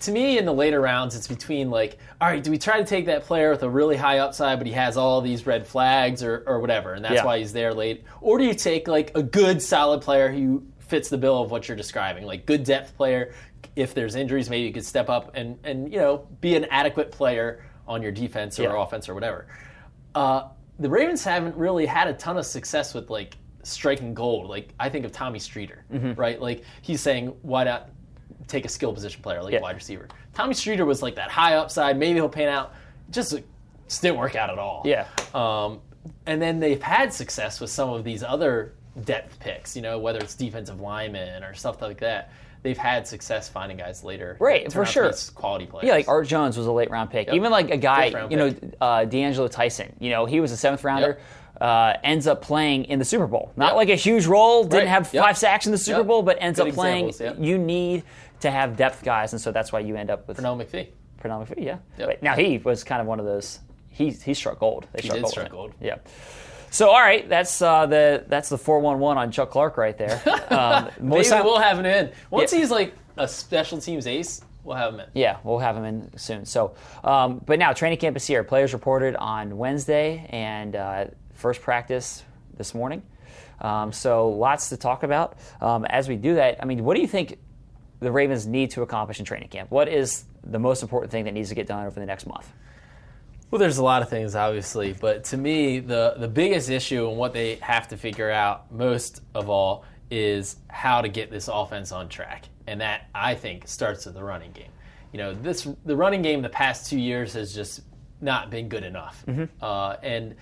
to 0.00 0.12
me 0.12 0.36
in 0.36 0.44
the 0.44 0.52
later 0.52 0.80
rounds, 0.82 1.16
it's 1.16 1.26
between 1.26 1.70
like, 1.70 1.96
all 2.20 2.28
right, 2.28 2.44
do 2.44 2.50
we 2.50 2.58
try 2.58 2.78
to 2.78 2.84
take 2.84 3.06
that 3.06 3.24
player 3.24 3.50
with 3.50 3.62
a 3.62 3.70
really 3.70 3.96
high 3.96 4.18
upside, 4.18 4.58
but 4.58 4.66
he 4.66 4.72
has 4.74 4.98
all 4.98 5.22
these 5.22 5.46
red 5.46 5.66
flags 5.66 6.22
or, 6.22 6.44
or 6.46 6.60
whatever, 6.60 6.92
and 6.92 7.02
that's 7.04 7.14
Yeah. 7.14 7.24
why 7.24 7.38
he's 7.38 7.54
there 7.54 7.72
late? 7.72 8.04
Or 8.20 8.36
do 8.36 8.44
you 8.44 8.52
take 8.54 8.86
like 8.86 9.12
a 9.16 9.22
good, 9.22 9.62
solid 9.62 10.02
player 10.02 10.30
who 10.30 10.62
fits 10.80 11.08
the 11.08 11.16
bill 11.16 11.42
of 11.42 11.50
what 11.50 11.66
you're 11.66 11.76
describing, 11.78 12.26
like 12.26 12.44
good 12.44 12.64
depth 12.64 12.94
player? 12.98 13.32
If 13.76 13.94
there's 13.94 14.14
injuries, 14.14 14.48
maybe 14.50 14.66
you 14.66 14.72
could 14.72 14.84
step 14.84 15.08
up 15.08 15.32
and 15.34 15.58
and 15.64 15.92
you 15.92 15.98
know 15.98 16.26
be 16.40 16.54
an 16.56 16.64
adequate 16.66 17.10
player 17.10 17.64
on 17.86 18.02
your 18.02 18.12
defense 18.12 18.58
or 18.58 18.64
Yeah. 18.64 18.82
offense 18.82 19.08
or 19.08 19.14
whatever. 19.14 19.46
Uh, 20.14 20.48
the 20.78 20.88
Ravens 20.88 21.22
haven't 21.24 21.56
really 21.56 21.86
had 21.86 22.08
a 22.08 22.14
ton 22.14 22.36
of 22.36 22.46
success 22.46 22.94
with 22.94 23.10
like 23.10 23.36
striking 23.62 24.14
gold. 24.14 24.48
Like 24.48 24.72
I 24.80 24.88
think 24.88 25.04
of 25.04 25.12
Tommy 25.12 25.38
Streeter, 25.38 25.84
Mm-hmm. 25.92 26.12
right? 26.14 26.40
Like 26.40 26.62
he's 26.82 27.00
saying, 27.00 27.28
why 27.42 27.64
not 27.64 27.90
take 28.48 28.64
a 28.64 28.68
skill 28.68 28.92
position 28.92 29.22
player 29.22 29.42
like 29.42 29.52
Yeah. 29.52 29.60
wide 29.60 29.74
receiver? 29.76 30.08
Tommy 30.34 30.54
Streeter 30.54 30.84
was 30.84 31.02
like 31.02 31.14
that 31.16 31.30
high 31.30 31.54
upside. 31.54 31.96
Maybe 31.96 32.14
he'll 32.14 32.28
pan 32.28 32.48
out. 32.48 32.74
Just, 33.10 33.36
just 33.88 34.02
didn't 34.02 34.18
work 34.18 34.34
out 34.34 34.50
at 34.50 34.58
all. 34.58 34.82
Yeah. 34.84 35.06
Um, 35.34 35.80
and 36.26 36.40
then 36.42 36.58
they've 36.60 36.82
had 36.82 37.12
success 37.12 37.60
with 37.60 37.70
some 37.70 37.90
of 37.90 38.02
these 38.04 38.22
other 38.22 38.74
depth 39.04 39.38
picks. 39.40 39.76
You 39.76 39.82
know, 39.82 39.98
whether 39.98 40.18
it's 40.18 40.34
defensive 40.34 40.80
linemen 40.80 41.42
or 41.44 41.54
stuff 41.54 41.80
like 41.82 42.00
that. 42.00 42.30
They've 42.64 42.76
had 42.78 43.06
success 43.06 43.48
finding 43.48 43.76
guys 43.76 44.02
later. 44.02 44.36
Right, 44.40 44.64
for 44.64 44.84
turn 44.84 45.06
out 45.06 45.12
to 45.14 45.18
sure. 45.18 45.32
Quality 45.34 45.66
players. 45.66 45.86
Yeah, 45.86 45.92
like 45.92 46.08
Art 46.08 46.26
Jones 46.26 46.56
was 46.56 46.66
a 46.66 46.72
late 46.72 46.90
round 46.90 47.10
pick. 47.10 47.28
Even 47.32 47.52
like 47.52 47.70
a 47.70 47.76
guy, 47.76 48.06
you 48.30 48.36
know, 48.36 48.46
uh, 48.80 49.04
DeAngelo 49.04 49.50
Tyson. 49.50 49.94
You 50.00 50.10
know, 50.10 50.24
he 50.26 50.40
was 50.40 50.50
a 50.50 50.56
seventh 50.56 50.82
rounder. 50.82 51.18
Yep. 51.18 51.20
Uh, 51.60 51.92
ends 52.02 52.26
up 52.26 52.42
playing 52.42 52.86
in 52.86 52.98
the 52.98 53.04
Super 53.04 53.28
Bowl. 53.28 53.52
Not 53.54 53.68
Yep. 53.68 53.76
like 53.76 53.88
a 53.90 53.94
huge 53.94 54.26
role, 54.26 54.64
didn't 54.64 54.80
Right. 54.80 54.88
have 54.88 55.14
Yep. 55.14 55.22
five 55.24 55.38
sacks 55.38 55.66
in 55.66 55.72
the 55.72 55.78
Super 55.78 55.98
Yep. 55.98 56.06
Bowl, 56.08 56.22
but 56.22 56.36
ends 56.40 56.58
Good 56.58 56.70
up 56.70 56.74
playing. 56.74 57.06
examples, 57.08 57.38
yep. 57.38 57.46
You 57.46 57.58
need 57.58 58.02
to 58.40 58.50
have 58.50 58.76
depth 58.76 59.04
guys, 59.04 59.32
and 59.32 59.40
so 59.40 59.52
that's 59.52 59.72
why 59.72 59.78
you 59.80 59.94
end 59.94 60.10
up 60.10 60.26
with 60.26 60.38
Pernell 60.38 60.56
McPhee. 60.60 60.88
Pernell 61.22 61.46
McPhee. 61.46 61.64
Yeah. 61.64 61.76
Yep. 61.98 62.08
But 62.08 62.22
now 62.24 62.34
he 62.34 62.58
was 62.58 62.82
kind 62.82 63.00
of 63.00 63.06
one 63.06 63.20
of 63.20 63.26
those. 63.26 63.60
He 63.88 64.10
he 64.10 64.34
struck 64.34 64.58
gold. 64.58 64.88
They 64.92 65.02
struck 65.02 65.14
did 65.16 65.22
gold. 65.22 65.34
him. 65.38 65.48
gold. 65.52 65.72
Yeah. 65.80 65.96
So 66.74 66.88
all 66.90 67.00
right, 67.00 67.28
that's 67.28 67.62
uh, 67.62 67.86
the 67.86 68.24
that's 68.26 68.48
the 68.48 68.58
four 68.58 68.80
one 68.80 68.98
one 68.98 69.16
on 69.16 69.30
Chuck 69.30 69.50
Clark 69.50 69.76
right 69.76 69.96
there. 69.96 70.20
Um, 70.54 70.90
Maybe 71.00 71.24
time- 71.24 71.44
we'll 71.44 71.58
have 71.58 71.78
him 71.78 71.86
in. 71.86 72.12
Once 72.30 72.52
Yeah. 72.52 72.58
he's 72.58 72.70
like 72.70 72.94
a 73.16 73.26
special 73.28 73.78
teams 73.80 74.06
ace, 74.08 74.40
we'll 74.62 74.76
have 74.76 74.92
him 74.94 75.00
in. 75.00 75.06
Yeah, 75.14 75.38
we'll 75.44 75.58
have 75.60 75.76
him 75.76 75.84
in 75.84 76.16
soon. 76.18 76.44
So, 76.46 76.74
um, 77.02 77.40
but 77.46 77.58
now 77.58 77.72
training 77.72 77.98
camp 77.98 78.16
is 78.16 78.26
here. 78.26 78.42
Players 78.44 78.72
reported 78.72 79.14
on 79.16 79.56
Wednesday 79.56 80.26
and 80.30 80.74
uh, 80.76 81.04
first 81.34 81.60
practice 81.62 82.22
this 82.56 82.74
morning. 82.74 83.02
Um, 83.60 83.92
so 83.92 84.28
lots 84.30 84.68
to 84.70 84.76
talk 84.76 85.02
about. 85.04 85.36
Um, 85.60 85.84
as 85.86 86.08
we 86.08 86.16
do 86.16 86.34
that, 86.36 86.58
I 86.62 86.66
mean, 86.66 86.84
what 86.84 86.94
do 86.94 87.00
you 87.00 87.08
think 87.08 87.38
the 88.00 88.10
Ravens 88.12 88.46
need 88.46 88.70
to 88.72 88.82
accomplish 88.82 89.18
in 89.20 89.24
training 89.24 89.48
camp? 89.48 89.70
What 89.70 89.88
is 89.88 90.24
the 90.44 90.58
most 90.58 90.82
important 90.82 91.10
thing 91.12 91.24
that 91.24 91.32
needs 91.34 91.48
to 91.48 91.54
get 91.54 91.66
done 91.66 91.86
over 91.86 91.98
the 91.98 92.06
next 92.06 92.26
month? 92.26 92.52
Well, 93.54 93.60
there's 93.60 93.78
a 93.78 93.84
lot 93.84 94.02
of 94.02 94.08
things, 94.08 94.34
obviously, 94.34 94.94
but 94.94 95.22
to 95.26 95.36
me, 95.36 95.78
the 95.78 96.14
the 96.18 96.26
biggest 96.26 96.70
issue 96.70 97.08
and 97.08 97.16
what 97.16 97.32
they 97.32 97.54
have 97.62 97.86
to 97.86 97.96
figure 97.96 98.28
out 98.28 98.72
most 98.72 99.22
of 99.32 99.48
all 99.48 99.84
is 100.10 100.56
how 100.66 101.00
to 101.00 101.08
get 101.08 101.30
this 101.30 101.46
offense 101.46 101.92
on 101.92 102.08
track, 102.08 102.46
and 102.66 102.80
that 102.80 103.08
I 103.14 103.36
think 103.36 103.68
starts 103.68 104.06
with 104.06 104.16
the 104.16 104.24
running 104.24 104.50
game. 104.50 104.72
You 105.12 105.18
know, 105.18 105.34
this 105.34 105.68
the 105.84 105.94
running 105.94 106.20
game 106.20 106.42
the 106.42 106.48
past 106.48 106.90
two 106.90 106.98
years 106.98 107.32
has 107.34 107.54
just 107.54 107.82
not 108.20 108.50
been 108.50 108.68
good 108.68 108.82
enough, 108.82 109.24
uh, 109.62 109.98
and 110.02 110.34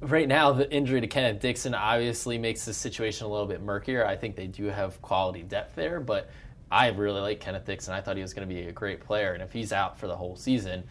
right 0.00 0.26
now, 0.26 0.50
the 0.50 0.68
injury 0.68 1.00
to 1.00 1.06
Kenneth 1.06 1.40
Dixon 1.40 1.76
obviously 1.76 2.38
makes 2.38 2.64
the 2.64 2.74
situation 2.74 3.26
a 3.26 3.30
little 3.30 3.46
bit 3.46 3.62
murkier. 3.62 4.04
I 4.04 4.16
think 4.16 4.34
they 4.34 4.48
do 4.48 4.64
have 4.64 5.00
quality 5.00 5.44
depth 5.44 5.76
there, 5.76 6.00
but 6.00 6.28
I 6.72 6.88
really 6.88 7.20
like 7.20 7.38
Kenneth 7.38 7.66
Dixon. 7.66 7.94
I 7.94 8.00
thought 8.00 8.16
he 8.16 8.22
was 8.22 8.34
going 8.34 8.48
to 8.48 8.52
be 8.52 8.62
a 8.62 8.72
great 8.72 8.98
player, 8.98 9.34
and 9.34 9.44
if 9.44 9.52
he's 9.52 9.72
out 9.72 9.96
for 9.96 10.08
the 10.08 10.16
whole 10.16 10.34
season, 10.34 10.82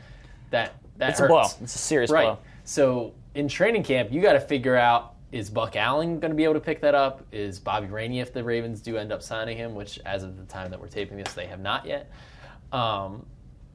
that 0.51 0.75
that 0.97 1.11
It's 1.11 1.19
hurts. 1.19 1.29
a 1.29 1.33
blow. 1.33 1.63
It's 1.63 1.75
a 1.75 1.79
serious 1.79 2.11
right. 2.11 2.23
blow. 2.23 2.39
So 2.63 3.13
in 3.33 3.47
training 3.47 3.83
camp, 3.83 4.11
you 4.11 4.21
got 4.21 4.33
to 4.33 4.39
figure 4.39 4.75
out 4.75 5.13
is 5.31 5.49
Buck 5.49 5.75
Allen 5.75 6.19
going 6.19 6.31
to 6.31 6.35
be 6.35 6.45
able 6.45 6.53
to 6.53 6.59
pick 6.61 6.79
that 6.81 6.95
up? 6.95 7.25
Is 7.31 7.59
Bobby 7.59 7.87
Rainey 7.87 8.21
if 8.21 8.31
the 8.31 8.43
Ravens 8.43 8.79
do 8.79 8.95
end 8.95 9.11
up 9.11 9.21
signing 9.21 9.57
him, 9.57 9.75
which 9.75 9.99
as 10.05 10.23
of 10.23 10.37
the 10.37 10.45
time 10.45 10.71
that 10.71 10.79
we're 10.79 10.87
taping 10.87 11.17
this, 11.17 11.33
they 11.33 11.47
have 11.47 11.59
not 11.59 11.85
yet. 11.85 12.09
Um, 12.71 13.25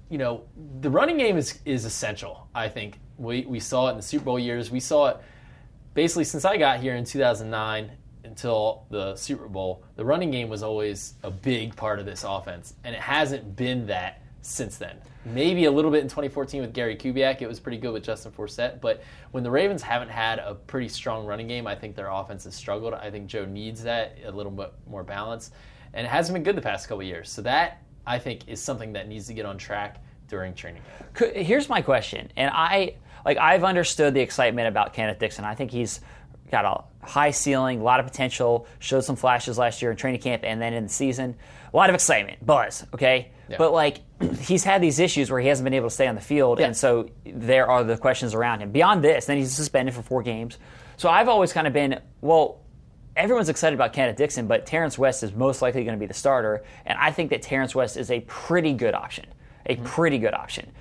you 0.08 0.16
know, 0.16 0.42
the 0.80 0.88
running 0.90 1.18
game 1.18 1.36
is 1.36 1.60
is 1.64 1.84
essential. 1.84 2.48
I 2.54 2.68
think 2.68 2.98
we 3.18 3.44
we 3.46 3.60
saw 3.60 3.88
it 3.88 3.92
in 3.92 3.96
the 3.98 4.02
Super 4.02 4.24
Bowl 4.24 4.38
years. 4.38 4.70
We 4.70 4.80
saw 4.80 5.08
it 5.08 5.18
basically 5.94 6.24
since 6.24 6.44
I 6.44 6.56
got 6.56 6.80
here 6.80 6.94
in 6.94 7.04
2009 7.04 7.90
until 8.24 8.86
the 8.90 9.14
Super 9.16 9.46
Bowl. 9.48 9.84
The 9.96 10.04
running 10.04 10.30
game 10.30 10.48
was 10.48 10.62
always 10.62 11.14
a 11.22 11.30
big 11.30 11.76
part 11.76 11.98
of 11.98 12.06
this 12.06 12.24
offense, 12.26 12.74
and 12.84 12.94
it 12.94 13.00
hasn't 13.00 13.54
been 13.56 13.86
that 13.86 14.19
since 14.42 14.76
then. 14.76 14.96
Maybe 15.24 15.66
a 15.66 15.70
little 15.70 15.90
bit 15.90 16.02
in 16.02 16.08
2014 16.08 16.62
with 16.62 16.72
Gary 16.72 16.96
Kubiak. 16.96 17.42
It 17.42 17.48
was 17.48 17.60
pretty 17.60 17.78
good 17.78 17.92
with 17.92 18.02
Justin 18.02 18.32
Forsett, 18.32 18.80
but 18.80 19.02
when 19.32 19.42
the 19.42 19.50
Ravens 19.50 19.82
haven't 19.82 20.08
had 20.08 20.38
a 20.38 20.54
pretty 20.54 20.88
strong 20.88 21.26
running 21.26 21.46
game, 21.46 21.66
I 21.66 21.74
think 21.74 21.94
their 21.94 22.08
offense 22.08 22.44
has 22.44 22.54
struggled. 22.54 22.94
I 22.94 23.10
think 23.10 23.26
Joe 23.26 23.44
needs 23.44 23.82
that 23.82 24.16
a 24.24 24.30
little 24.30 24.52
bit 24.52 24.72
more 24.88 25.04
balance, 25.04 25.50
and 25.92 26.06
it 26.06 26.10
hasn't 26.10 26.34
been 26.34 26.42
good 26.42 26.56
the 26.56 26.62
past 26.62 26.88
couple 26.88 27.02
years. 27.02 27.30
So 27.30 27.42
that 27.42 27.82
I 28.06 28.18
think 28.18 28.48
is 28.48 28.60
something 28.60 28.92
that 28.94 29.08
needs 29.08 29.26
to 29.26 29.34
get 29.34 29.44
on 29.44 29.58
track 29.58 30.02
during 30.28 30.54
training 30.54 30.82
camp. 30.98 31.34
Here's 31.34 31.68
my 31.68 31.82
question, 31.82 32.30
and 32.36 32.50
I 32.54 32.94
like 33.24 33.36
I've 33.36 33.64
understood 33.64 34.14
the 34.14 34.20
excitement 34.20 34.68
about 34.68 34.94
Kenneth 34.94 35.18
Dixon. 35.18 35.44
I 35.44 35.54
think 35.54 35.70
he's 35.70 36.00
got 36.50 36.64
a 36.64 37.06
high 37.06 37.30
ceiling, 37.30 37.80
a 37.80 37.82
lot 37.84 38.00
of 38.00 38.06
potential. 38.06 38.66
Showed 38.78 39.02
some 39.04 39.16
flashes 39.16 39.56
last 39.58 39.80
year 39.82 39.90
in 39.90 39.96
training 39.96 40.20
camp, 40.20 40.42
and 40.44 40.60
then 40.60 40.72
in 40.74 40.84
the 40.84 40.88
season, 40.88 41.36
a 41.72 41.76
lot 41.76 41.88
of 41.88 41.94
excitement, 41.94 42.44
buzz. 42.44 42.84
Okay, 42.94 43.30
Yeah. 43.48 43.56
but 43.58 43.72
like 43.72 44.00
he's 44.40 44.64
had 44.64 44.82
these 44.82 44.98
issues 44.98 45.30
where 45.30 45.40
he 45.40 45.48
hasn't 45.48 45.64
been 45.64 45.74
able 45.74 45.88
to 45.88 45.94
stay 45.94 46.06
on 46.06 46.14
the 46.14 46.20
field, 46.20 46.58
Yeah. 46.58 46.66
and 46.66 46.76
so 46.76 47.08
there 47.24 47.68
are 47.70 47.84
the 47.84 47.96
questions 47.96 48.34
around 48.34 48.60
him. 48.60 48.70
Beyond 48.72 49.02
this, 49.04 49.26
then 49.26 49.38
he's 49.38 49.52
suspended 49.52 49.94
for 49.94 50.02
four 50.02 50.22
games. 50.22 50.58
So 50.96 51.08
I've 51.08 51.28
always 51.28 51.52
kind 51.52 51.66
of 51.66 51.72
been 51.72 52.00
well. 52.20 52.58
Everyone's 53.16 53.48
excited 53.48 53.74
about 53.74 53.92
Kenneth 53.92 54.16
Dixon, 54.16 54.46
but 54.46 54.66
Terrence 54.66 54.96
West 54.96 55.22
is 55.24 55.32
most 55.32 55.62
likely 55.62 55.82
going 55.84 55.96
to 55.96 56.00
be 56.00 56.06
the 56.06 56.14
starter, 56.14 56.62
and 56.86 56.96
I 56.98 57.10
think 57.10 57.30
that 57.30 57.42
Terrence 57.42 57.74
West 57.74 57.96
is 57.96 58.10
a 58.10 58.20
pretty 58.20 58.72
good 58.72 58.94
option. 58.94 59.26
A 59.70 59.76
pretty 59.76 60.18
good 60.18 60.34
option. 60.34 60.72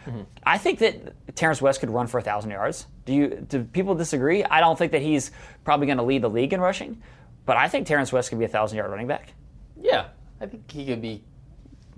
I 0.43 0.57
think 0.57 0.79
that 0.79 1.35
Terrence 1.35 1.61
West 1.61 1.79
could 1.79 1.89
run 1.89 2.07
for 2.07 2.19
thousand 2.21 2.51
yards. 2.51 2.87
Do 3.05 3.13
you? 3.13 3.45
Do 3.47 3.63
people 3.63 3.93
disagree? 3.95 4.43
I 4.43 4.59
don't 4.59 4.77
think 4.77 4.91
that 4.93 5.01
he's 5.01 5.31
probably 5.63 5.85
going 5.85 5.97
to 5.99 6.03
lead 6.03 6.23
the 6.23 6.29
league 6.29 6.53
in 6.53 6.59
rushing, 6.59 7.01
but 7.45 7.55
I 7.55 7.67
think 7.67 7.85
Terrence 7.85 8.11
West 8.11 8.29
could 8.29 8.39
be 8.39 8.45
a 8.45 8.49
thousand 8.49 8.77
yard 8.77 8.89
running 8.89 9.07
back. 9.07 9.33
Yeah, 9.79 10.07
I 10.41 10.47
think 10.47 10.69
he 10.71 10.85
could 10.85 11.01
be. 11.01 11.23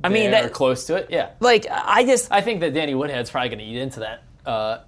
I 0.03 0.09
mean, 0.09 0.31
that, 0.31 0.45
or 0.45 0.49
close 0.49 0.85
to 0.87 0.95
it. 0.95 1.07
Yeah, 1.09 1.29
like 1.39 1.65
I 1.69 2.03
just 2.03 2.31
I 2.31 2.41
think 2.41 2.59
that 2.61 2.73
Danny 2.73 2.95
Woodhead's 2.95 3.29
probably 3.29 3.49
going 3.49 3.59
to 3.59 3.65
eat 3.65 3.77
into 3.77 4.01
that 4.01 4.23
uh, 4.45 4.79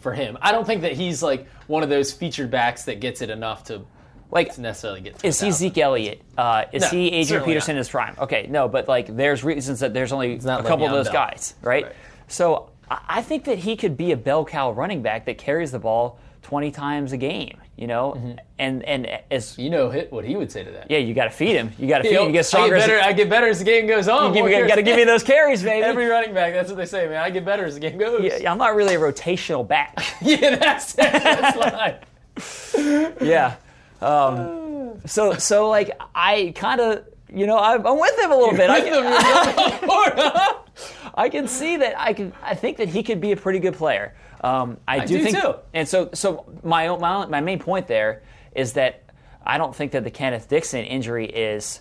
for 0.00 0.12
him. 0.14 0.38
I 0.40 0.52
don't 0.52 0.66
think 0.66 0.82
that 0.82 0.92
he's 0.92 1.22
like 1.22 1.48
one 1.66 1.82
of 1.82 1.88
those 1.88 2.12
featured 2.12 2.50
backs 2.50 2.84
that 2.84 3.00
gets 3.00 3.22
it 3.22 3.30
enough 3.30 3.64
to 3.64 3.84
like 4.32 4.58
necessarily 4.58 5.00
get. 5.02 5.24
Is 5.24 5.38
he 5.38 5.46
1,000. 5.46 5.52
Zeke 5.52 5.78
Elliott? 5.78 6.22
Uh, 6.36 6.64
is 6.72 6.82
No, 6.82 6.88
he 6.88 7.12
Adrian 7.12 7.44
Peterson 7.44 7.72
not. 7.74 7.76
in 7.76 7.78
his 7.78 7.88
prime? 7.90 8.16
Okay, 8.18 8.46
no, 8.50 8.66
but 8.68 8.88
like 8.88 9.14
there's 9.14 9.44
reasons 9.44 9.78
that 9.80 9.94
there's 9.94 10.10
only 10.12 10.34
a 10.34 10.38
couple 10.40 10.86
of 10.86 10.90
those 10.92 11.06
Bell. 11.06 11.12
guys, 11.28 11.54
right? 11.62 11.84
Right. 11.84 11.92
So 12.28 12.70
I 12.90 13.22
think 13.22 13.44
that 13.44 13.58
he 13.58 13.76
could 13.76 13.96
be 13.96 14.10
a 14.12 14.16
bell 14.16 14.44
cow 14.44 14.72
running 14.72 15.02
back 15.02 15.26
that 15.26 15.38
carries 15.38 15.70
the 15.70 15.78
ball 15.78 16.18
20 16.42 16.70
times 16.72 17.12
a 17.12 17.16
game, 17.16 17.56
you 17.76 17.86
know, 17.86 18.14
Mm-hmm. 18.16 18.32
and 18.58 18.82
and 18.84 19.06
as 19.30 19.56
You 19.58 19.70
know 19.70 19.88
hit 19.90 20.10
what 20.12 20.24
he 20.24 20.34
would 20.36 20.50
say 20.50 20.64
to 20.64 20.70
that. 20.72 20.90
yeah, 20.90 20.98
you 20.98 21.14
got 21.14 21.24
to 21.24 21.30
feed 21.30 21.54
him. 21.54 21.72
You 21.78 21.86
got 21.88 21.98
to 21.98 22.04
feed 22.04 22.16
him. 22.16 22.26
You 22.26 22.32
get 22.32 22.46
stronger. 22.46 22.76
I 22.76 22.78
get 22.80 22.86
better. 22.88 23.00
I 23.00 23.12
get 23.12 23.28
better 23.30 23.46
as 23.48 23.58
the 23.60 23.64
game 23.64 23.86
goes 23.86 24.08
on. 24.08 24.34
you 24.34 24.66
got 24.66 24.74
to 24.76 24.82
give 24.82 24.96
me 24.96 25.04
those 25.04 25.22
carries, 25.22 25.62
baby. 25.62 25.84
Every 25.86 26.06
running 26.06 26.34
back, 26.34 26.52
that's 26.52 26.68
what 26.70 26.76
they 26.78 26.86
say, 26.86 27.06
man. 27.06 27.22
I 27.22 27.30
get 27.30 27.44
better 27.44 27.64
as 27.64 27.74
the 27.74 27.80
game 27.80 27.96
goes. 27.98 28.22
Yeah, 28.40 28.50
I'm 28.50 28.58
not 28.58 28.74
really 28.74 28.94
a 28.94 28.98
rotational 29.00 29.66
back. 29.66 30.02
Yeah, 30.22 30.56
that's 30.56 30.94
it. 30.94 31.12
That's 31.12 31.56
why. 33.16 33.16
yeah. 33.24 33.56
Um, 34.02 35.00
so 35.06 35.34
so 35.34 35.68
like 35.68 35.90
I 36.14 36.52
kind 36.56 36.80
of 36.80 37.04
you 37.32 37.46
know 37.46 37.58
I'm, 37.58 37.86
I'm 37.86 37.98
with 37.98 38.18
him 38.18 38.32
a 38.32 38.36
little 38.36 38.56
bit. 38.56 38.70
I, 38.70 38.80
can- 38.80 39.02
I 41.14 41.28
can 41.28 41.46
see 41.48 41.76
that 41.78 41.98
I 41.98 42.12
can. 42.12 42.32
I 42.42 42.54
think 42.54 42.76
that 42.78 42.88
he 42.88 43.02
could 43.02 43.20
be 43.20 43.32
a 43.32 43.36
pretty 43.36 43.58
good 43.58 43.74
player. 43.74 44.14
Um, 44.42 44.78
I, 44.88 45.04
do, 45.04 45.18
do 45.18 45.24
think, 45.24 45.40
too. 45.40 45.54
and 45.72 45.86
so 45.86 46.10
so 46.14 46.46
my, 46.64 46.88
my 46.96 47.26
my 47.26 47.40
main 47.40 47.58
point 47.60 47.86
there 47.86 48.22
is 48.56 48.72
that 48.74 49.02
I 49.44 49.58
don't 49.58 49.74
think 49.74 49.92
that 49.92 50.04
the 50.04 50.10
Kenneth 50.10 50.48
Dixon 50.48 50.84
injury 50.84 51.26
is 51.26 51.80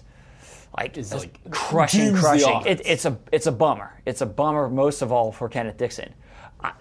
like, 0.77 0.97
Is, 0.97 1.13
like, 1.13 1.39
crushing, 1.51 2.15
crushing. 2.15 2.61
It, 2.65 2.81
it's 2.85 3.05
a 3.05 3.17
it's 3.31 3.47
a 3.47 3.51
bummer. 3.51 3.99
It's 4.05 4.21
a 4.21 4.25
bummer 4.25 4.69
most 4.69 5.01
of 5.01 5.11
all 5.11 5.31
for 5.31 5.49
Kenneth 5.49 5.77
Dixon. 5.77 6.13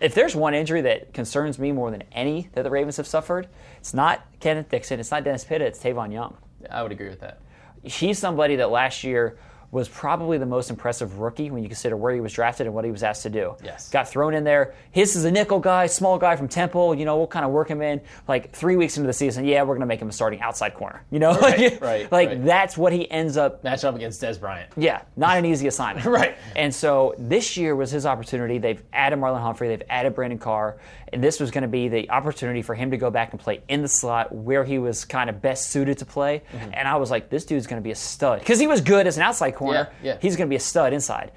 If 0.01 0.15
there's 0.15 0.37
one 0.37 0.55
injury 0.55 0.81
that 0.83 1.13
concerns 1.15 1.59
me 1.59 1.73
more 1.73 1.91
than 1.91 2.03
any 2.13 2.51
that 2.53 2.63
the 2.63 2.71
Ravens 2.71 2.97
have 2.99 3.07
suffered, 3.07 3.49
it's 3.79 3.95
not 3.95 4.25
Kenneth 4.41 4.69
Dixon, 4.69 5.01
it's 5.01 5.11
not 5.11 5.25
Dennis 5.25 5.45
Pitta, 5.45 5.65
it's 5.65 5.79
Tavon 5.83 6.13
Young 6.13 6.37
I 6.69 6.83
would 6.83 6.93
agree 6.93 7.09
with 7.09 7.21
that. 7.21 7.41
he's 7.83 8.19
somebody 8.19 8.57
that 8.57 8.71
last 8.71 9.05
year 9.05 9.39
was 9.73 9.89
probably 9.89 10.37
the 10.39 10.47
most 10.47 10.69
impressive 10.71 11.19
rookie 11.19 11.51
when 11.51 11.63
you 11.63 11.69
consider 11.69 11.97
where 11.97 12.13
he 12.13 12.21
was 12.21 12.33
drafted 12.33 12.67
and 12.67 12.75
what 12.75 12.85
he 12.85 12.91
was 12.91 13.03
asked 13.03 13.23
to 13.23 13.31
do. 13.31 13.55
Yes. 13.63 13.89
Got 13.91 14.09
thrown 14.09 14.35
in 14.35 14.43
there. 14.43 14.75
His 14.91 15.15
is 15.15 15.25
a 15.25 15.31
nickel 15.31 15.61
guy, 15.61 15.87
small 15.87 16.19
guy 16.19 16.35
from 16.37 16.49
Temple. 16.49 16.95
You 16.95 17.05
know, 17.05 17.17
we'll 17.17 17.29
kind 17.29 17.45
of 17.45 17.53
work 17.53 17.69
him 17.69 17.81
in. 17.81 18.01
Like 18.27 18.53
three 18.53 18.77
weeks 18.77 18.97
into 18.97 19.07
the 19.07 19.13
season, 19.13 19.45
yeah, 19.45 19.63
we're 19.63 19.75
going 19.75 19.81
to 19.81 19.87
make 19.87 20.01
him 20.01 20.09
a 20.09 20.13
starting 20.13 20.41
outside 20.41 20.75
corner. 20.75 21.05
You 21.11 21.21
know, 21.21 21.39
Right, 21.39 21.81
right, 21.83 22.13
like 22.13 22.29
right. 22.31 22.45
that's 22.45 22.77
what 22.77 22.93
he 22.93 23.09
ends 23.11 23.37
up. 23.37 23.63
Match 23.63 23.85
up 23.85 23.95
against 23.95 24.21
Dez 24.21 24.41
Bryant. 24.41 24.73
Yeah, 24.77 25.03
not 25.17 25.39
an 25.39 25.45
easy 25.45 25.67
assignment. 25.67 26.07
Right. 26.11 26.37
And 26.57 26.75
so 26.75 27.15
this 27.19 27.57
year 27.57 27.77
was 27.77 27.93
his 27.93 28.05
opportunity. 28.05 28.59
They've 28.59 28.83
added 28.93 29.21
Marlon 29.21 29.41
Humphrey, 29.41 29.69
they've 29.69 29.83
added 29.89 30.15
Brandon 30.15 30.41
Carr, 30.41 30.77
and 31.13 31.23
this 31.23 31.39
was 31.39 31.53
going 31.53 31.63
to 31.63 31.69
be 31.69 31.89
the 31.89 32.11
opportunity 32.11 32.63
for 32.63 32.75
him 32.75 32.91
to 32.91 32.97
go 32.97 33.11
back 33.11 33.33
and 33.33 33.41
play 33.41 33.63
in 33.69 33.83
the 33.83 33.89
slot 33.89 34.33
where 34.35 34.65
he 34.65 34.79
was 34.79 35.05
kind 35.05 35.31
of 35.31 35.41
best 35.41 35.71
suited 35.71 35.99
to 35.99 36.05
play. 36.05 36.43
Mm-hmm. 36.53 36.71
And 36.75 36.89
I 36.89 36.97
was 36.97 37.11
like, 37.11 37.31
this 37.31 37.45
dude's 37.45 37.67
going 37.69 37.81
to 37.81 37.85
be 37.85 37.93
a 37.93 37.97
stud 37.97 38.41
because 38.41 38.59
he 38.59 38.67
was 38.67 38.81
good 38.81 39.07
as 39.07 39.17
an 39.17 39.23
outside 39.23 39.53
corner. 39.61 39.89
Yeah, 40.03 40.15
yeah. 40.15 40.19
He's 40.21 40.37
going 40.37 40.49
to 40.49 40.51
be 40.51 40.57
a 40.57 40.61
stud 40.61 40.93
inside. 40.93 41.31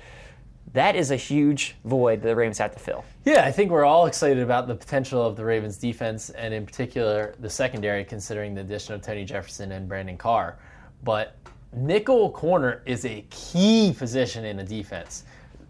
That 0.73 0.95
is 0.95 1.11
a 1.11 1.15
huge 1.15 1.75
void 1.85 2.21
that 2.21 2.27
the 2.29 2.35
Ravens 2.35 2.57
have 2.57 2.73
to 2.73 2.79
fill. 2.79 3.05
Yeah, 3.25 3.45
I 3.45 3.51
think 3.51 3.69
we're 3.69 3.85
all 3.85 4.07
excited 4.07 4.41
about 4.41 4.67
the 4.67 4.73
potential 4.73 5.23
of 5.23 5.35
the 5.35 5.45
Ravens 5.45 5.77
defense 5.77 6.31
and 6.31 6.51
in 6.51 6.65
particular 6.65 7.35
the 7.39 7.49
secondary 7.49 8.03
considering 8.03 8.55
the 8.55 8.61
addition 8.61 8.95
of 8.95 9.01
Tony 9.03 9.23
Jefferson 9.23 9.71
and 9.71 9.87
Brandon 9.87 10.17
Carr. 10.17 10.57
But 11.03 11.35
nickel 11.73 12.31
corner 12.31 12.81
is 12.87 13.05
a 13.05 13.23
key 13.29 13.93
position 13.95 14.45
in 14.45 14.59
a 14.59 14.63
defense. 14.63 15.25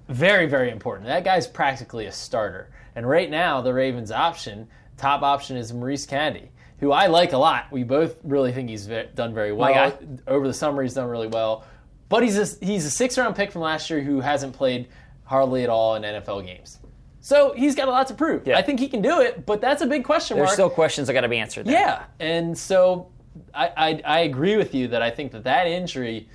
Very, 0.07 0.45
very 0.45 0.69
important. 0.69 1.07
That 1.07 1.25
guy's 1.25 1.47
practically 1.47 2.05
a 2.05 2.11
starter. 2.11 2.69
And 2.95 3.07
right 3.07 3.29
now, 3.29 3.59
the 3.61 3.73
Ravens' 3.73 4.11
option, 4.11 4.67
top 4.97 5.21
option, 5.21 5.57
is 5.57 5.73
Maurice 5.73 6.05
Canady, 6.05 6.49
who 6.79 6.91
I 6.91 7.07
like 7.07 7.33
a 7.33 7.37
lot. 7.37 7.71
We 7.71 7.83
both 7.83 8.19
really 8.23 8.53
think 8.53 8.69
he's 8.69 8.85
done 9.15 9.33
very 9.33 9.51
well. 9.51 9.97
Over 10.27 10.47
the 10.47 10.53
summer, 10.53 10.81
he's 10.81 10.93
done 10.93 11.09
really 11.09 11.27
well. 11.27 11.65
But 12.13 12.21
he's 12.21 12.37
a, 12.37 12.63
he's 12.63 12.85
a 12.85 12.91
six 12.91 13.17
round 13.17 13.35
pick 13.35 13.51
from 13.51 13.63
last 13.63 13.89
year 13.89 13.99
who 13.99 14.21
hasn't 14.21 14.53
played 14.53 14.87
hardly 15.23 15.63
at 15.63 15.69
all 15.71 15.95
in 15.95 16.03
NFL 16.03 16.45
games. 16.45 16.77
So 17.21 17.55
he's 17.57 17.73
got 17.73 17.87
a 17.87 17.91
lot 17.91 18.05
to 18.09 18.13
prove. 18.13 18.45
Yeah. 18.45 18.55
I 18.55 18.61
think 18.61 18.79
he 18.79 18.87
can 18.87 19.01
do 19.01 19.19
it, 19.21 19.47
but 19.47 19.61
that's 19.61 19.81
a 19.81 19.87
big 19.87 20.03
question 20.03 20.37
There's 20.37 20.49
mark. 20.49 20.53
still 20.53 20.69
questions 20.69 21.07
that 21.07 21.13
got 21.13 21.21
to 21.21 21.27
be 21.27 21.39
answered. 21.39 21.65
There. 21.65 21.73
Yeah, 21.73 22.03
and 22.19 22.55
so 22.55 23.09
I, 23.51 23.71
I 23.75 24.01
I 24.05 24.19
agree 24.19 24.57
with 24.57 24.75
you 24.75 24.87
that 24.89 25.01
I 25.01 25.09
think 25.09 25.31
that 25.31 25.43
that 25.45 25.65
injury 25.65 26.29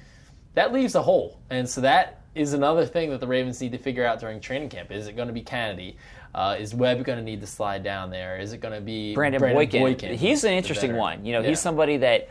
that 0.54 0.72
leaves 0.72 0.96
a 0.96 1.02
hole, 1.02 1.38
and 1.48 1.68
so 1.68 1.80
that 1.82 2.22
is 2.34 2.54
another 2.54 2.84
thing 2.84 3.10
that 3.10 3.20
the 3.20 3.28
Ravens 3.28 3.60
need 3.60 3.70
to 3.70 3.78
figure 3.78 4.04
out 4.04 4.18
during 4.18 4.40
training 4.40 4.70
camp. 4.70 4.90
Is 4.90 5.06
it 5.06 5.14
going 5.14 5.28
to 5.28 5.34
be 5.34 5.42
Canady? 5.42 5.96
Uh, 6.34 6.56
is 6.58 6.74
Webb 6.74 7.04
going 7.04 7.18
to 7.20 7.24
need 7.24 7.40
to 7.42 7.46
slide 7.46 7.84
down 7.84 8.10
there? 8.10 8.36
Is 8.40 8.52
it 8.52 8.58
going 8.58 8.74
to 8.74 8.80
be 8.80 9.14
Brandon, 9.14 9.40
Boykin. 9.40 10.18
He's 10.18 10.42
an 10.42 10.54
interesting 10.54 10.96
one. 10.96 11.24
You 11.24 11.34
know, 11.34 11.40
Yeah. 11.40 11.50
he's 11.50 11.60
somebody 11.60 11.98
that 11.98 12.30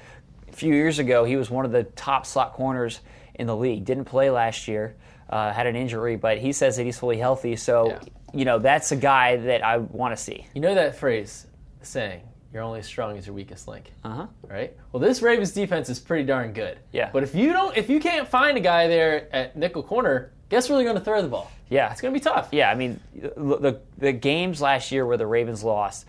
a 0.50 0.52
few 0.52 0.74
years 0.74 1.00
ago 1.00 1.24
he 1.24 1.38
was 1.38 1.50
one 1.50 1.64
of 1.64 1.72
the 1.72 1.84
top 1.84 2.26
slot 2.26 2.52
corners 2.52 3.00
in 3.38 3.48
the 3.48 3.56
league. 3.56 3.86
Didn't 3.86 4.06
play 4.06 4.30
last 4.30 4.68
year, 4.68 4.96
uh, 5.30 5.52
had 5.54 5.68
an 5.68 5.76
injury, 5.76 6.16
but 6.16 6.38
he 6.38 6.52
says 6.52 6.78
that 6.78 6.84
he's 6.84 6.98
fully 6.98 7.18
healthy. 7.18 7.56
So, 7.56 7.90
Yeah. 7.90 8.00
you 8.34 8.46
know, 8.46 8.60
that's 8.60 8.92
a 8.92 8.96
guy 8.96 9.38
that 9.38 9.64
I 9.64 9.78
want 9.78 10.16
to 10.16 10.22
see. 10.22 10.46
You 10.54 10.62
know 10.62 10.76
that 10.76 10.96
phrase, 10.96 11.48
saying, 11.82 12.22
"You're 12.54 12.64
only 12.64 12.80
as 12.80 12.86
strong 12.86 13.18
as 13.18 13.28
your 13.28 13.36
weakest 13.36 13.68
link." 13.68 13.92
Uh 14.04 14.10
huh. 14.10 14.28
right? 14.48 14.76
Well, 14.92 15.02
this 15.02 15.22
Ravens 15.22 15.52
defense 15.52 15.90
is 15.90 16.00
pretty 16.00 16.24
darn 16.26 16.54
good. 16.54 16.78
Yeah. 16.92 17.10
But 17.14 17.24
if 17.24 17.36
you 17.36 17.54
don't, 17.54 17.76
if 17.78 17.90
you 17.90 18.00
can't 18.00 18.28
find 18.28 18.58
a 18.58 18.62
guy 18.62 18.88
there 18.88 19.28
at 19.36 19.56
nickel 19.56 19.84
corner, 19.84 20.32
guess 20.50 20.70
where 20.70 20.78
they're 20.78 20.86
going 20.86 20.98
to 20.98 21.04
throw 21.04 21.22
the 21.22 21.28
ball? 21.28 21.52
Yeah. 21.70 21.92
It's 21.92 22.00
going 22.02 22.14
to 22.14 22.20
be 22.20 22.24
tough. 22.24 22.50
Yeah, 22.52 22.72
I 22.72 22.76
mean, 22.76 23.00
the, 23.14 23.58
the 23.60 23.82
the 23.98 24.12
games 24.14 24.62
last 24.62 24.92
year 24.92 25.06
where 25.06 25.18
the 25.18 25.28
Ravens 25.28 25.64
lost, 25.64 26.06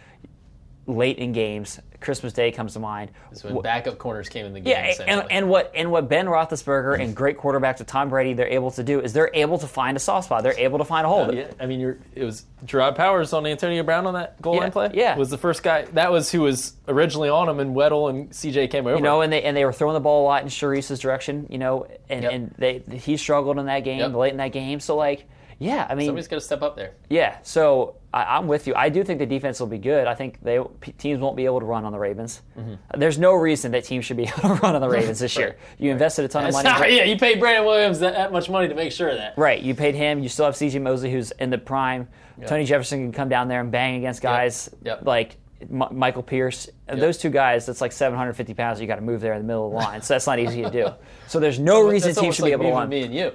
late 0.89 1.19
in 1.19 1.33
games. 1.33 1.79
Christmas 2.01 2.33
Day 2.33 2.51
comes 2.53 2.73
to 2.75 2.79
mind. 2.79 3.11
So 3.33 3.49
when 3.53 3.61
backup 3.63 3.99
corners 3.99 4.29
came 4.29 4.47
in 4.47 4.53
the 4.55 4.61
game. 4.61 4.71
Yeah, 4.71 5.05
and, 5.07 5.25
and 5.31 5.49
what 5.49 5.73
and 5.75 5.91
what 5.91 6.09
Ben 6.09 6.27
Roethlisberger 6.27 7.01
and 7.01 7.15
great 7.15 7.37
quarterbacks 7.39 7.79
with 7.81 7.89
Tom 7.89 8.09
Brady 8.09 8.35
they're 8.35 8.47
able 8.49 8.71
to 8.73 8.85
do 8.85 9.01
is 9.01 9.13
they're 9.13 9.31
able 9.35 9.59
to 9.59 9.67
find 9.67 9.97
a 9.97 10.01
soft 10.01 10.27
spot. 10.27 10.45
They're 10.45 10.59
able 10.59 10.79
to 10.79 10.85
find 10.85 11.05
a 11.05 11.09
hole. 11.09 11.27
Oh, 11.29 11.33
yeah, 11.33 11.49
I 11.61 11.67
mean, 11.67 11.81
you're, 11.81 11.99
it 12.15 12.23
was 12.25 12.45
Jerraud 12.65 12.95
Powers 12.95 13.33
on 13.33 13.45
Antonio 13.47 13.83
Brown 13.83 14.07
on 14.07 14.15
that 14.15 14.41
goal 14.41 14.55
Yeah, 14.55 14.61
line 14.61 14.71
play. 14.73 14.91
yeah. 14.95 15.17
was 15.17 15.29
the 15.31 15.39
first 15.39 15.63
guy. 15.65 15.83
That 15.93 16.13
was 16.13 16.31
who 16.31 16.43
was 16.43 16.73
originally 16.87 17.29
on 17.29 17.49
him, 17.49 17.59
and 17.59 17.75
Weddle 17.75 18.09
and 18.11 18.31
CJ 18.31 18.71
came 18.71 18.87
over. 18.87 18.97
You 18.97 19.03
know, 19.03 19.21
and 19.21 19.33
they 19.33 19.43
and 19.43 19.57
they 19.57 19.65
were 19.65 19.73
throwing 19.73 19.95
the 19.95 20.01
ball 20.01 20.23
a 20.23 20.27
lot 20.27 20.43
in 20.43 20.49
Sharice's 20.49 21.01
direction. 21.01 21.49
You 21.51 21.59
know, 21.59 21.89
and, 22.09 22.23
Yep. 22.23 22.33
and 22.33 22.55
they 22.59 22.79
he 22.97 23.17
struggled 23.17 23.59
in 23.59 23.67
that 23.67 23.81
game 23.81 23.99
Yep. 23.99 24.15
late 24.15 24.31
in 24.31 24.37
that 24.39 24.53
game. 24.53 24.79
So 24.79 24.95
like, 24.95 25.29
yeah, 25.59 25.87
I 25.91 25.95
mean, 25.95 26.07
somebody's 26.07 26.29
got 26.29 26.37
to 26.37 26.41
step 26.41 26.63
up 26.63 26.77
there. 26.77 26.93
yeah. 27.11 27.39
So 27.43 27.97
I, 28.15 28.37
I'm 28.37 28.47
with 28.47 28.67
you. 28.67 28.75
I 28.77 28.89
do 28.89 29.03
think 29.05 29.19
the 29.19 29.27
defense 29.27 29.59
will 29.61 29.67
be 29.67 29.79
good. 29.79 30.07
I 30.07 30.15
think 30.15 30.41
they 30.43 30.59
teams 30.99 31.19
won't 31.21 31.37
be 31.37 31.45
able 31.45 31.61
to 31.61 31.67
run 31.67 31.85
on 31.85 31.93
the 31.93 31.99
Ravens. 31.99 32.43
Mm-hmm. 32.59 32.75
There's 32.99 33.19
no 33.19 33.35
reason 33.35 33.73
that 33.73 33.85
teams 33.85 34.05
should 34.05 34.17
be 34.17 34.23
able 34.29 34.41
to 34.41 34.55
run 34.63 34.75
on 34.75 34.81
the 34.81 34.89
Ravens 34.89 35.19
this 35.19 35.37
year. 35.37 35.57
You 35.79 35.91
invested 35.91 36.25
a 36.25 36.29
ton 36.29 36.47
of 36.47 36.53
money. 36.53 36.69
not- 36.69 36.93
yeah, 36.93 37.05
you 37.05 37.17
paid 37.19 37.39
Brandon 37.41 37.65
Williams 37.67 37.99
that, 38.01 38.15
that 38.15 38.33
much 38.33 38.49
money 38.49 38.69
to 38.69 38.75
make 38.75 38.93
sure 38.93 39.09
of 39.09 39.17
that. 39.19 39.35
Right, 39.37 39.61
you 39.63 39.75
paid 39.75 39.95
him. 39.95 40.23
You 40.23 40.29
still 40.29 40.45
have 40.47 40.57
C.J. 40.57 40.79
Mosley, 40.79 41.11
who's 41.13 41.31
in 41.33 41.51
the 41.51 41.59
prime. 41.59 42.09
Tony 42.47 42.65
Jefferson 42.65 43.01
can 43.01 43.13
come 43.13 43.29
down 43.29 43.49
there 43.49 43.61
and 43.61 43.71
bang 43.73 43.97
against 43.97 44.23
guys 44.23 44.71
Yep. 44.85 45.05
like 45.05 45.37
M- 45.61 45.89
Michael 45.91 46.23
Pierce. 46.23 46.69
Those 46.87 47.19
two 47.19 47.31
guys, 47.31 47.67
that's 47.67 47.81
like 47.81 47.91
750 47.91 48.55
pounds. 48.55 48.81
You 48.81 48.87
got 48.87 48.95
to 48.97 49.03
move 49.03 49.21
there 49.21 49.33
in 49.33 49.41
the 49.41 49.47
middle 49.47 49.67
of 49.67 49.73
the 49.73 49.77
line, 49.77 50.03
so 50.03 50.15
that's 50.15 50.27
not 50.29 50.39
easy 50.39 50.63
to 50.63 50.71
do. 50.71 50.89
So 51.27 51.41
there's 51.41 51.59
no 51.59 51.81
reason 51.81 52.15
teams 52.15 52.37
should 52.37 52.45
be 52.45 52.51
like 52.53 52.61
able 52.61 52.71
to 52.71 52.77
run. 52.77 52.89
me 52.89 53.03
and 53.03 53.13
you. 53.13 53.33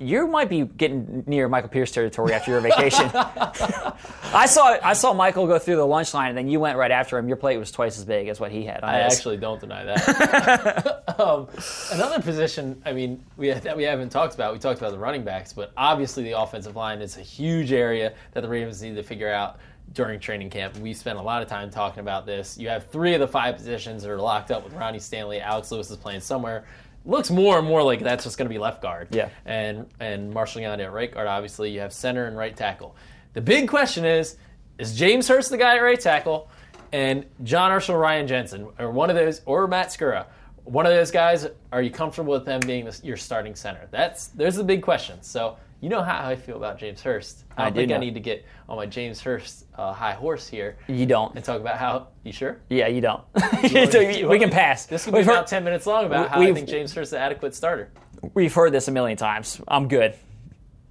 You 0.00 0.28
might 0.28 0.48
be 0.48 0.64
getting 0.64 1.24
near 1.26 1.48
Michael 1.48 1.70
Pierce 1.70 1.90
territory 1.90 2.32
after 2.32 2.52
your 2.52 2.60
vacation. 2.60 3.10
I 3.14 4.46
saw 4.46 4.76
I 4.82 4.92
saw 4.92 5.12
Michael 5.12 5.46
go 5.46 5.58
through 5.58 5.76
the 5.76 5.86
lunch 5.86 6.14
line, 6.14 6.30
and 6.30 6.38
then 6.38 6.48
you 6.48 6.60
went 6.60 6.78
right 6.78 6.90
after 6.90 7.18
him. 7.18 7.26
Your 7.26 7.36
plate 7.36 7.56
was 7.56 7.72
twice 7.72 7.98
as 7.98 8.04
big 8.04 8.28
as 8.28 8.38
what 8.38 8.52
he 8.52 8.64
had. 8.64 8.84
I 8.84 9.02
his. 9.04 9.14
actually 9.14 9.38
don't 9.38 9.60
deny 9.60 9.84
that. 9.84 11.18
um, 11.20 11.48
another 11.92 12.22
position, 12.22 12.80
I 12.84 12.92
mean, 12.92 13.24
we 13.36 13.50
that 13.50 13.76
we 13.76 13.82
haven't 13.82 14.10
talked 14.10 14.34
about. 14.34 14.52
We 14.52 14.58
talked 14.58 14.78
about 14.78 14.92
the 14.92 14.98
running 14.98 15.24
backs, 15.24 15.52
but 15.52 15.72
obviously 15.76 16.22
the 16.22 16.38
offensive 16.38 16.76
line 16.76 17.00
is 17.00 17.16
a 17.16 17.22
huge 17.22 17.72
area 17.72 18.14
that 18.32 18.42
the 18.42 18.48
Ravens 18.48 18.82
need 18.82 18.94
to 18.96 19.02
figure 19.02 19.30
out 19.30 19.58
during 19.94 20.20
training 20.20 20.50
camp. 20.50 20.76
We 20.78 20.92
spent 20.94 21.18
a 21.18 21.22
lot 21.22 21.42
of 21.42 21.48
time 21.48 21.70
talking 21.70 22.00
about 22.00 22.26
this. 22.26 22.58
You 22.58 22.68
have 22.68 22.86
three 22.88 23.14
of 23.14 23.20
the 23.20 23.28
five 23.28 23.56
positions 23.56 24.02
that 24.02 24.10
are 24.10 24.20
locked 24.20 24.50
up 24.50 24.64
with 24.64 24.74
Ronnie 24.74 24.98
Stanley. 24.98 25.40
Alex 25.40 25.70
Lewis 25.72 25.90
is 25.90 25.96
playing 25.96 26.20
somewhere. 26.20 26.66
Looks 27.04 27.30
more 27.30 27.58
and 27.58 27.66
more 27.66 27.82
like 27.82 28.00
that's 28.00 28.24
just 28.24 28.36
going 28.36 28.48
to 28.48 28.52
be 28.52 28.58
left 28.58 28.82
guard. 28.82 29.08
Yeah. 29.10 29.28
And 29.44 29.86
and 30.00 30.32
Marshal 30.32 30.60
Yanda 30.60 30.84
at 30.84 30.92
right 30.92 31.12
guard. 31.12 31.26
Obviously, 31.26 31.70
you 31.70 31.80
have 31.80 31.92
center 31.92 32.26
and 32.26 32.36
right 32.36 32.56
tackle. 32.56 32.96
The 33.32 33.40
big 33.40 33.68
question 33.68 34.04
is: 34.04 34.36
Is 34.78 34.96
James 34.96 35.28
Hurst 35.28 35.50
the 35.50 35.58
guy 35.58 35.76
at 35.76 35.80
right 35.80 36.00
tackle? 36.00 36.50
And 36.92 37.26
John 37.42 37.70
Urschel, 37.70 38.00
Ryan 38.00 38.26
Jensen, 38.26 38.66
or 38.78 38.90
one 38.90 39.10
of 39.10 39.16
those, 39.16 39.42
or 39.44 39.66
Matt 39.66 39.88
Skura, 39.88 40.26
one 40.64 40.86
of 40.86 40.92
those 40.92 41.10
guys. 41.10 41.46
Are 41.70 41.82
you 41.82 41.90
comfortable 41.90 42.32
with 42.32 42.46
them 42.46 42.60
being 42.60 42.84
the, 42.86 42.98
your 43.02 43.16
starting 43.16 43.54
center? 43.54 43.88
That's 43.90 44.28
there's 44.28 44.56
the 44.56 44.64
big 44.64 44.82
question. 44.82 45.22
So 45.22 45.56
you 45.80 45.88
know 45.88 46.02
how 46.02 46.26
I 46.28 46.34
feel 46.36 46.56
about 46.56 46.78
James 46.78 47.00
Hurst. 47.02 47.44
I 47.56 47.66
I 47.66 47.70
think 47.70 47.90
I 47.92 47.94
know. 47.94 48.00
need 48.00 48.14
to 48.14 48.20
get 48.20 48.44
on 48.68 48.76
my 48.76 48.86
James 48.86 49.20
Hurst 49.20 49.66
uh, 49.76 49.92
high 49.92 50.12
horse 50.14 50.48
here 50.48 50.76
You 50.88 51.06
don't. 51.06 51.34
and 51.36 51.44
talk 51.44 51.60
about 51.60 51.76
how. 51.78 52.08
You 52.24 52.32
sure? 52.32 52.58
Yeah, 52.68 52.88
you 52.88 53.00
don't. 53.00 53.22
You 53.62 53.86
So 53.90 54.00
you 54.00 54.28
we 54.28 54.38
can 54.38 54.50
pass. 54.50 54.86
This 54.86 55.04
could 55.04 55.12
be 55.14 55.18
heard- 55.22 55.30
about 55.32 55.46
ten 55.46 55.62
minutes 55.64 55.86
long 55.86 56.06
about 56.06 56.30
how 56.30 56.40
I 56.40 56.52
think 56.52 56.68
James 56.68 56.92
Hurst 56.94 57.10
is 57.10 57.12
an 57.14 57.20
adequate 57.20 57.54
starter. 57.54 57.90
We've 58.34 58.52
heard 58.52 58.72
this 58.72 58.88
a 58.88 58.90
million 58.90 59.16
times. 59.16 59.60
I'm 59.68 59.86
good. 59.88 60.14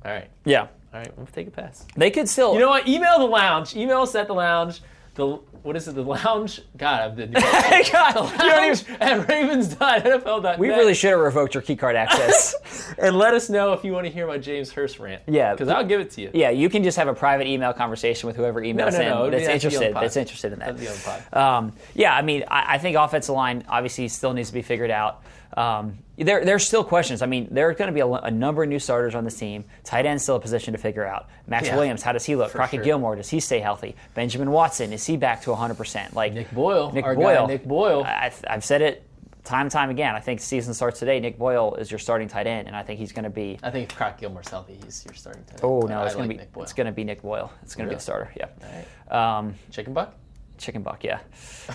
All 0.06 0.12
right, 0.12 0.30
Yeah. 0.46 0.62
all 0.62 0.68
right, 1.00 1.18
we'll 1.18 1.26
take 1.28 1.48
a 1.48 1.52
pass. 1.52 1.86
They 1.98 2.10
could 2.10 2.30
still. 2.30 2.54
You 2.54 2.60
know 2.62 2.70
what? 2.70 2.88
Email 2.88 3.20
the 3.20 3.26
lounge. 3.26 3.76
Email 3.76 4.02
us 4.04 4.16
at 4.16 4.28
the 4.28 4.34
lounge. 4.34 4.82
The 5.18 5.26
what 5.64 5.76
is 5.76 5.88
it? 5.88 5.96
The 5.96 6.04
lounge. 6.04 6.62
God, 6.78 7.02
I've 7.02 7.16
been. 7.16 7.32
God, 7.34 7.86
you 7.86 7.92
don't 7.92 8.38
lounge 8.38 8.84
even- 8.84 9.02
at 9.02 9.28
ravens.nfl.net. 9.28 10.60
we 10.60 10.70
really 10.70 10.94
should 10.94 11.10
have 11.10 11.20
revoked 11.20 11.56
your 11.56 11.64
keycard 11.64 11.96
access. 11.96 12.94
and 13.00 13.18
let 13.18 13.34
us 13.34 13.50
know 13.50 13.74
if 13.74 13.84
you 13.84 13.92
want 13.92 14.06
to 14.06 14.12
hear 14.12 14.28
my 14.28 14.38
James 14.38 14.72
Hurst 14.72 15.00
rant. 15.00 15.24
Yeah. 15.28 15.54
because 15.54 15.70
I'll 15.70 15.84
give 15.84 16.00
it 16.00 16.12
to 16.12 16.22
you. 16.22 16.32
yeah, 16.34 16.52
you 16.52 16.70
can 16.70 16.84
just 16.84 16.98
have 16.98 17.08
a 17.08 17.16
private 17.16 17.48
email 17.48 17.74
conversation 17.74 18.28
with 18.28 18.36
whoever 18.36 18.62
emails 18.62 18.94
no, 18.94 19.00
no, 19.00 19.26
in 19.26 19.34
it'd 19.34 19.48
that's 19.50 19.64
that'd 19.64 19.72
be 19.72 19.78
on 19.78 19.84
interested. 19.84 19.96
That's 19.96 20.18
interested 20.18 20.54
in 20.54 20.60
that. 20.60 20.78
That'd 20.78 21.34
be 21.34 21.34
on. 21.34 21.66
Um, 21.66 21.74
yeah, 21.96 22.16
I 22.16 22.22
mean, 22.22 22.44
I, 22.48 22.76
I 22.76 22.78
think 22.78 22.96
offensive 22.96 23.34
line 23.36 23.66
obviously 23.68 24.08
still 24.08 24.34
needs 24.34 24.50
to 24.50 24.54
be 24.54 24.62
figured 24.62 24.92
out. 24.92 25.24
Um, 25.58 25.98
there, 26.18 26.44
there's 26.44 26.66
still 26.66 26.84
questions. 26.84 27.22
I 27.22 27.26
mean, 27.28 27.48
there 27.52 27.70
are 27.70 27.74
going 27.74 27.88
to 27.88 27.94
be 27.94 28.00
a, 28.00 28.08
a 28.08 28.32
number 28.32 28.64
of 28.64 28.70
new 28.70 28.80
starters 28.80 29.14
on 29.16 29.24
this 29.24 29.38
team. 29.38 29.66
Tight 29.84 30.06
end 30.06 30.22
still 30.22 30.36
a 30.36 30.40
position 30.40 30.74
to 30.74 30.78
figure 30.80 31.06
out. 31.06 31.30
Max 31.46 31.68
Yeah, 31.68 31.76
Williams, 31.76 32.02
how 32.02 32.12
does 32.12 32.26
he 32.26 32.36
look? 32.36 32.52
Crockett 32.52 32.80
sure. 32.80 32.84
Gillmore, 32.84 33.16
does 33.16 33.30
he 33.30 33.40
stay 33.40 33.60
healthy? 33.60 33.96
Benjamin 34.16 34.52
Watson, 34.52 34.94
is 34.94 35.06
he 35.06 35.16
back 35.18 35.42
to 35.44 35.52
100%? 35.52 36.14
Like 36.14 36.34
Nick 36.34 36.52
Boyle, 36.52 36.92
Nick 36.92 37.06
Boyle. 37.06 37.48
Nick 37.48 37.66
Boyle. 37.66 38.04
I, 38.04 38.32
I've 38.48 38.66
said 38.66 38.82
it 38.82 39.04
time 39.44 39.62
and 39.62 39.72
time 39.72 39.90
again. 39.90 40.14
I 40.16 40.20
think 40.20 40.42
season 40.42 40.74
starts 40.74 41.00
today. 41.00 41.20
Nick 41.20 41.38
Boyle 41.38 41.76
is 41.76 41.90
your 41.90 42.00
starting 42.00 42.28
tight 42.28 42.48
end, 42.48 42.68
and 42.68 42.76
I 42.76 42.84
think 42.84 43.00
he's 43.00 43.12
going 43.12 43.24
to 43.24 43.30
be. 43.30 43.58
I 43.64 43.70
think 43.70 43.90
if 43.92 43.96
Croc 43.98 44.20
Gillmore's 44.20 44.50
healthy, 44.50 44.78
he's 44.84 45.06
your 45.06 45.14
starting 45.14 45.44
tight 45.44 45.54
end. 45.56 45.64
Oh 45.64 45.82
no, 45.82 46.04
it's 46.04 46.16
going 46.16 46.28
like 46.28 46.36
to 46.36 46.36
be 46.36 46.38
Nick 46.38 46.52
Boyle. 46.54 46.64
it's 46.64 46.74
going 46.74 46.88
to 46.88 46.92
be 46.94 47.04
Nick 47.04 47.22
Boyle. 47.22 47.52
It's 47.64 47.76
going 47.76 47.88
to 47.88 47.92
be 47.92 47.96
the 47.96 48.02
starter. 48.02 48.32
Yeah. 48.36 48.48
All 48.64 48.70
right. 49.12 49.38
Um, 49.38 49.56
Chicken 49.72 49.94
buck. 49.94 50.16
chicken 50.58 50.82
buck, 50.82 51.04
yeah. 51.04 51.20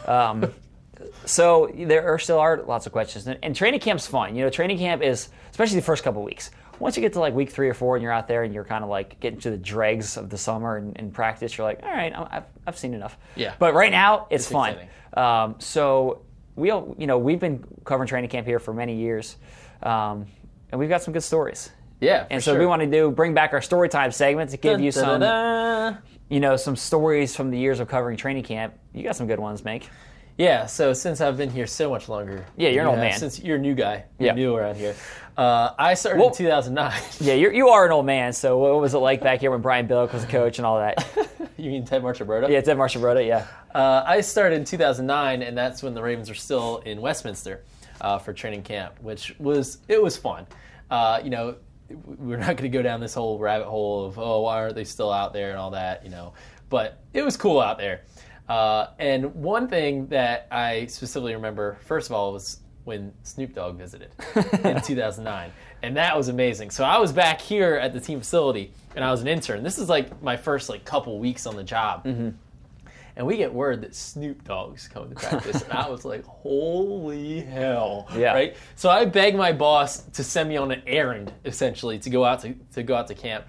Um, 0.06 0.52
so 1.24 1.70
there 1.74 2.06
are 2.12 2.18
still 2.18 2.38
are 2.38 2.62
lots 2.62 2.86
of 2.86 2.92
questions, 2.92 3.26
and, 3.26 3.38
and 3.42 3.54
training 3.56 3.80
camp's 3.80 4.06
fun. 4.06 4.34
You 4.36 4.44
know, 4.44 4.50
training 4.50 4.78
camp 4.78 5.02
is 5.02 5.28
especially 5.50 5.76
the 5.76 5.82
first 5.86 6.04
couple 6.04 6.22
weeks. 6.22 6.50
Once 6.78 6.96
you 6.96 7.00
get 7.00 7.12
to 7.12 7.20
like 7.20 7.34
week 7.34 7.50
three 7.50 7.68
or 7.68 7.74
four, 7.74 7.96
and 7.96 8.02
you're 8.02 8.12
out 8.12 8.26
there, 8.28 8.42
and 8.42 8.52
you're 8.52 8.64
kind 8.64 8.82
of 8.82 8.90
like 8.90 9.20
getting 9.20 9.38
to 9.40 9.50
the 9.50 9.56
dregs 9.56 10.16
of 10.16 10.30
the 10.30 10.38
summer 10.38 10.76
and, 10.76 10.98
and 10.98 11.12
practice, 11.14 11.56
you're 11.56 11.66
like, 11.66 11.80
all 11.82 11.90
right, 11.90 12.12
I'm- 12.12 12.28
I've, 12.30 12.44
I've 12.66 12.78
seen 12.78 12.94
enough. 12.94 13.16
Yeah. 13.36 13.54
But 13.58 13.74
right 13.74 13.92
now, 13.92 14.26
it's, 14.30 14.44
It's 14.44 14.52
fun. 14.52 14.76
Um, 15.14 15.56
so 15.58 16.22
we, 16.56 16.70
all, 16.70 16.94
you 16.98 17.06
know, 17.06 17.18
we've 17.18 17.38
been 17.38 17.64
covering 17.84 18.08
training 18.08 18.30
camp 18.30 18.46
here 18.46 18.58
for 18.58 18.72
many 18.74 18.96
years, 18.96 19.36
um, 19.82 20.26
and 20.70 20.78
we've 20.78 20.88
got 20.88 21.02
some 21.02 21.12
good 21.14 21.22
stories. 21.22 21.70
Yeah, 22.00 22.26
And 22.30 22.42
so 22.42 22.50
sure. 22.52 22.58
we 22.58 22.66
want 22.66 22.82
to 22.82 22.88
do 22.90 23.12
bring 23.12 23.32
back 23.32 23.52
our 23.52 23.62
story 23.62 23.88
time 23.88 24.10
segment 24.10 24.50
to 24.50 24.56
give 24.56 24.80
you 24.80 24.90
some 24.90 25.20
you 26.28 26.40
know, 26.40 26.56
some 26.56 26.74
stories 26.74 27.36
from 27.36 27.50
the 27.50 27.58
years 27.58 27.78
of 27.78 27.86
covering 27.86 28.16
training 28.16 28.42
camp. 28.42 28.74
You 28.92 29.04
got 29.04 29.14
some 29.14 29.28
good 29.28 29.38
ones, 29.38 29.64
Mink. 29.64 29.88
Yeah, 30.38 30.66
so 30.66 30.92
since 30.92 31.20
I've 31.20 31.36
been 31.36 31.50
here 31.50 31.66
so 31.66 31.90
much 31.90 32.08
longer, 32.08 32.44
Yeah, 32.56 32.70
you're 32.70 32.82
an 32.82 32.88
old 32.88 32.98
man. 32.98 33.18
Since 33.18 33.40
you're 33.40 33.56
a 33.56 33.60
new 33.60 33.74
guy, 33.74 34.04
you're 34.18 34.28
Yeah. 34.28 34.34
new 34.34 34.54
around 34.56 34.76
here. 34.76 34.94
Uh, 35.36 35.70
I 35.78 35.94
started 35.94 36.18
Well- 36.20 36.28
in 36.28 36.34
2009. 36.34 36.92
Yeah, 37.20 37.34
you're, 37.34 37.52
you 37.52 37.68
are 37.68 37.84
an 37.86 37.92
old 37.92 38.06
man. 38.06 38.32
So 38.32 38.58
what 38.58 38.80
was 38.80 38.94
it 38.94 38.98
like 38.98 39.20
back 39.22 39.40
here 39.40 39.50
when 39.50 39.60
Brian 39.60 39.86
Billick 39.86 40.12
was 40.12 40.24
a 40.24 40.26
coach 40.26 40.58
and 40.58 40.66
all 40.66 40.78
that? 40.78 41.06
you 41.56 41.70
mean 41.70 41.84
Ted 41.84 42.02
Marchibroda? 42.02 42.48
yeah, 42.48 42.60
Ted 42.60 42.76
Marchibroda, 42.76 43.26
yeah. 43.26 43.46
Uh, 43.74 44.02
I 44.06 44.20
started 44.20 44.56
in 44.56 44.64
2009, 44.64 45.42
and 45.42 45.56
that's 45.56 45.82
when 45.82 45.94
the 45.94 46.02
Ravens 46.02 46.28
were 46.28 46.34
still 46.34 46.78
in 46.84 47.00
Westminster 47.00 47.62
uh, 48.00 48.18
for 48.18 48.32
training 48.32 48.62
camp, 48.62 48.94
which 49.00 49.34
was 49.38 49.78
it 49.88 50.02
was 50.02 50.16
fun. 50.16 50.46
Uh, 50.90 51.20
you 51.22 51.30
know, 51.30 51.56
we're 52.18 52.38
not 52.38 52.48
going 52.56 52.56
to 52.58 52.68
go 52.68 52.82
down 52.82 53.00
this 53.00 53.14
whole 53.14 53.38
rabbit 53.38 53.66
hole 53.66 54.04
of 54.06 54.18
oh, 54.18 54.40
why 54.42 54.56
aren't 54.56 54.74
they 54.74 54.84
still 54.84 55.12
out 55.12 55.32
there 55.32 55.50
and 55.50 55.58
all 55.58 55.70
that, 55.70 56.04
you 56.04 56.10
know. 56.10 56.32
But 56.68 56.98
it 57.12 57.22
was 57.22 57.36
cool 57.36 57.60
out 57.60 57.78
there. 57.78 58.02
Uh, 58.48 58.88
and 58.98 59.34
one 59.34 59.68
thing 59.68 60.06
that 60.08 60.46
I 60.50 60.86
specifically 60.86 61.34
remember, 61.34 61.78
first 61.84 62.10
of 62.10 62.14
all, 62.14 62.32
was 62.32 62.60
when 62.84 63.12
Snoop 63.22 63.54
Dogg 63.54 63.78
visited 63.78 64.10
in 64.64 64.80
2009. 64.82 65.52
And 65.82 65.96
that 65.96 66.16
was 66.16 66.28
amazing. 66.28 66.70
So 66.70 66.84
I 66.84 66.98
was 66.98 67.12
back 67.12 67.40
here 67.40 67.76
at 67.76 67.92
the 67.92 68.00
team 68.00 68.18
facility, 68.18 68.72
and 68.94 69.04
I 69.04 69.10
was 69.10 69.20
an 69.20 69.28
intern. 69.28 69.62
This 69.62 69.78
is 69.78 69.88
like 69.88 70.22
my 70.22 70.36
first 70.36 70.68
like 70.68 70.84
couple 70.84 71.18
weeks 71.18 71.46
on 71.46 71.56
the 71.56 71.64
job 71.64 72.04
and 73.16 73.26
we 73.26 73.36
get 73.36 73.52
word 73.52 73.82
that 73.82 73.94
Snoop 73.94 74.44
Dogg's 74.44 74.88
coming 74.88 75.10
to 75.10 75.14
practice, 75.14 75.62
and 75.62 75.72
I 75.72 75.88
was 75.88 76.04
like, 76.04 76.24
"Holy 76.24 77.40
hell!" 77.40 78.08
Yeah. 78.16 78.32
Right. 78.32 78.56
So 78.74 78.88
I 78.88 79.04
begged 79.04 79.36
my 79.36 79.52
boss 79.52 79.98
to 80.04 80.24
send 80.24 80.48
me 80.48 80.56
on 80.56 80.70
an 80.70 80.82
errand, 80.86 81.32
essentially, 81.44 81.98
to 82.00 82.10
go 82.10 82.24
out 82.24 82.40
to 82.40 82.54
to 82.74 82.82
go 82.82 82.94
out 82.94 83.08
to 83.08 83.14
camp. 83.14 83.44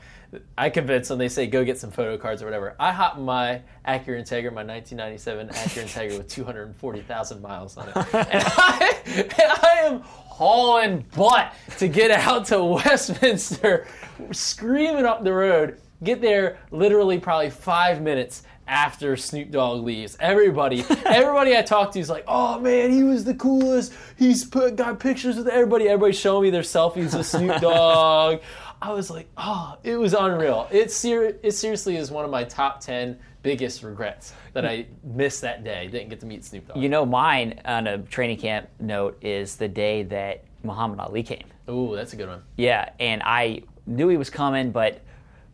I 0.57 0.69
convince 0.69 1.07
them. 1.07 1.17
They 1.17 1.29
say 1.29 1.47
go 1.47 1.63
get 1.63 1.77
some 1.77 1.91
photo 1.91 2.17
cards 2.17 2.41
or 2.41 2.45
whatever. 2.45 2.75
I 2.79 2.91
hop 2.91 3.17
in 3.17 3.23
my 3.23 3.61
Acura 3.87 4.19
Integra, 4.21 4.53
my 4.53 4.63
1997 4.63 5.49
Acura 5.49 5.83
Integra 5.83 6.17
with 6.17 6.27
240,000 6.27 7.41
miles 7.41 7.77
on 7.77 7.89
it, 7.89 7.95
and 7.95 8.05
I, 8.13 9.03
and 9.05 9.33
I 9.39 9.79
am 9.83 10.01
hauling 10.03 11.05
butt 11.15 11.53
to 11.77 11.87
get 11.87 12.11
out 12.11 12.45
to 12.47 12.63
Westminster, 12.63 13.87
screaming 14.31 15.05
up 15.05 15.23
the 15.23 15.33
road. 15.33 15.79
Get 16.03 16.21
there 16.21 16.57
literally 16.71 17.19
probably 17.19 17.49
five 17.49 18.01
minutes 18.01 18.43
after 18.67 19.15
Snoop 19.17 19.51
Dogg 19.51 19.83
leaves. 19.83 20.17
Everybody, 20.19 20.83
everybody 21.05 21.55
I 21.57 21.61
talked 21.61 21.93
to 21.93 21.99
is 21.99 22.09
like, 22.09 22.23
"Oh 22.27 22.59
man, 22.59 22.91
he 22.91 23.03
was 23.03 23.23
the 23.23 23.33
coolest. 23.33 23.93
He's 24.17 24.43
put 24.43 24.75
got 24.75 24.99
pictures 24.99 25.37
with 25.37 25.47
everybody. 25.47 25.87
Everybody 25.87 26.13
showing 26.13 26.43
me 26.43 26.49
their 26.49 26.61
selfies 26.61 27.15
with 27.15 27.25
Snoop 27.25 27.57
Dogg." 27.61 28.41
I 28.83 28.91
was 28.91 29.09
like, 29.09 29.27
"Oh, 29.37 29.77
it 29.83 29.95
was 29.97 30.13
unreal. 30.13 30.67
It 30.71 30.91
ser- 30.91 31.37
it 31.41 31.51
seriously 31.51 31.95
is 31.95 32.11
one 32.11 32.25
of 32.25 32.31
my 32.31 32.43
top 32.43 32.81
ten 32.81 33.17
biggest 33.41 33.81
regrets 33.83 34.33
that 34.53 34.65
I 34.65 34.85
missed 35.03 35.41
that 35.41 35.63
day. 35.63 35.87
Didn't 35.87 36.09
get 36.09 36.19
to 36.19 36.25
meet 36.25 36.43
Snoop 36.43 36.67
Dogg." 36.67 36.77
You 36.77 36.89
know, 36.89 37.05
mine 37.05 37.59
on 37.65 37.87
a 37.87 37.97
training 37.99 38.37
camp 38.37 38.67
note 38.79 39.17
is 39.23 39.55
the 39.55 39.67
day 39.67 40.03
that 40.03 40.43
Muhammad 40.63 40.99
Ali 40.99 41.23
came. 41.23 41.45
Ooh, 41.69 41.95
that's 41.95 42.13
a 42.13 42.15
good 42.17 42.27
one. 42.27 42.41
Yeah, 42.57 42.89
and 42.99 43.21
I 43.23 43.63
knew 43.85 44.09
he 44.09 44.17
was 44.17 44.29
coming, 44.29 44.71
but 44.71 45.01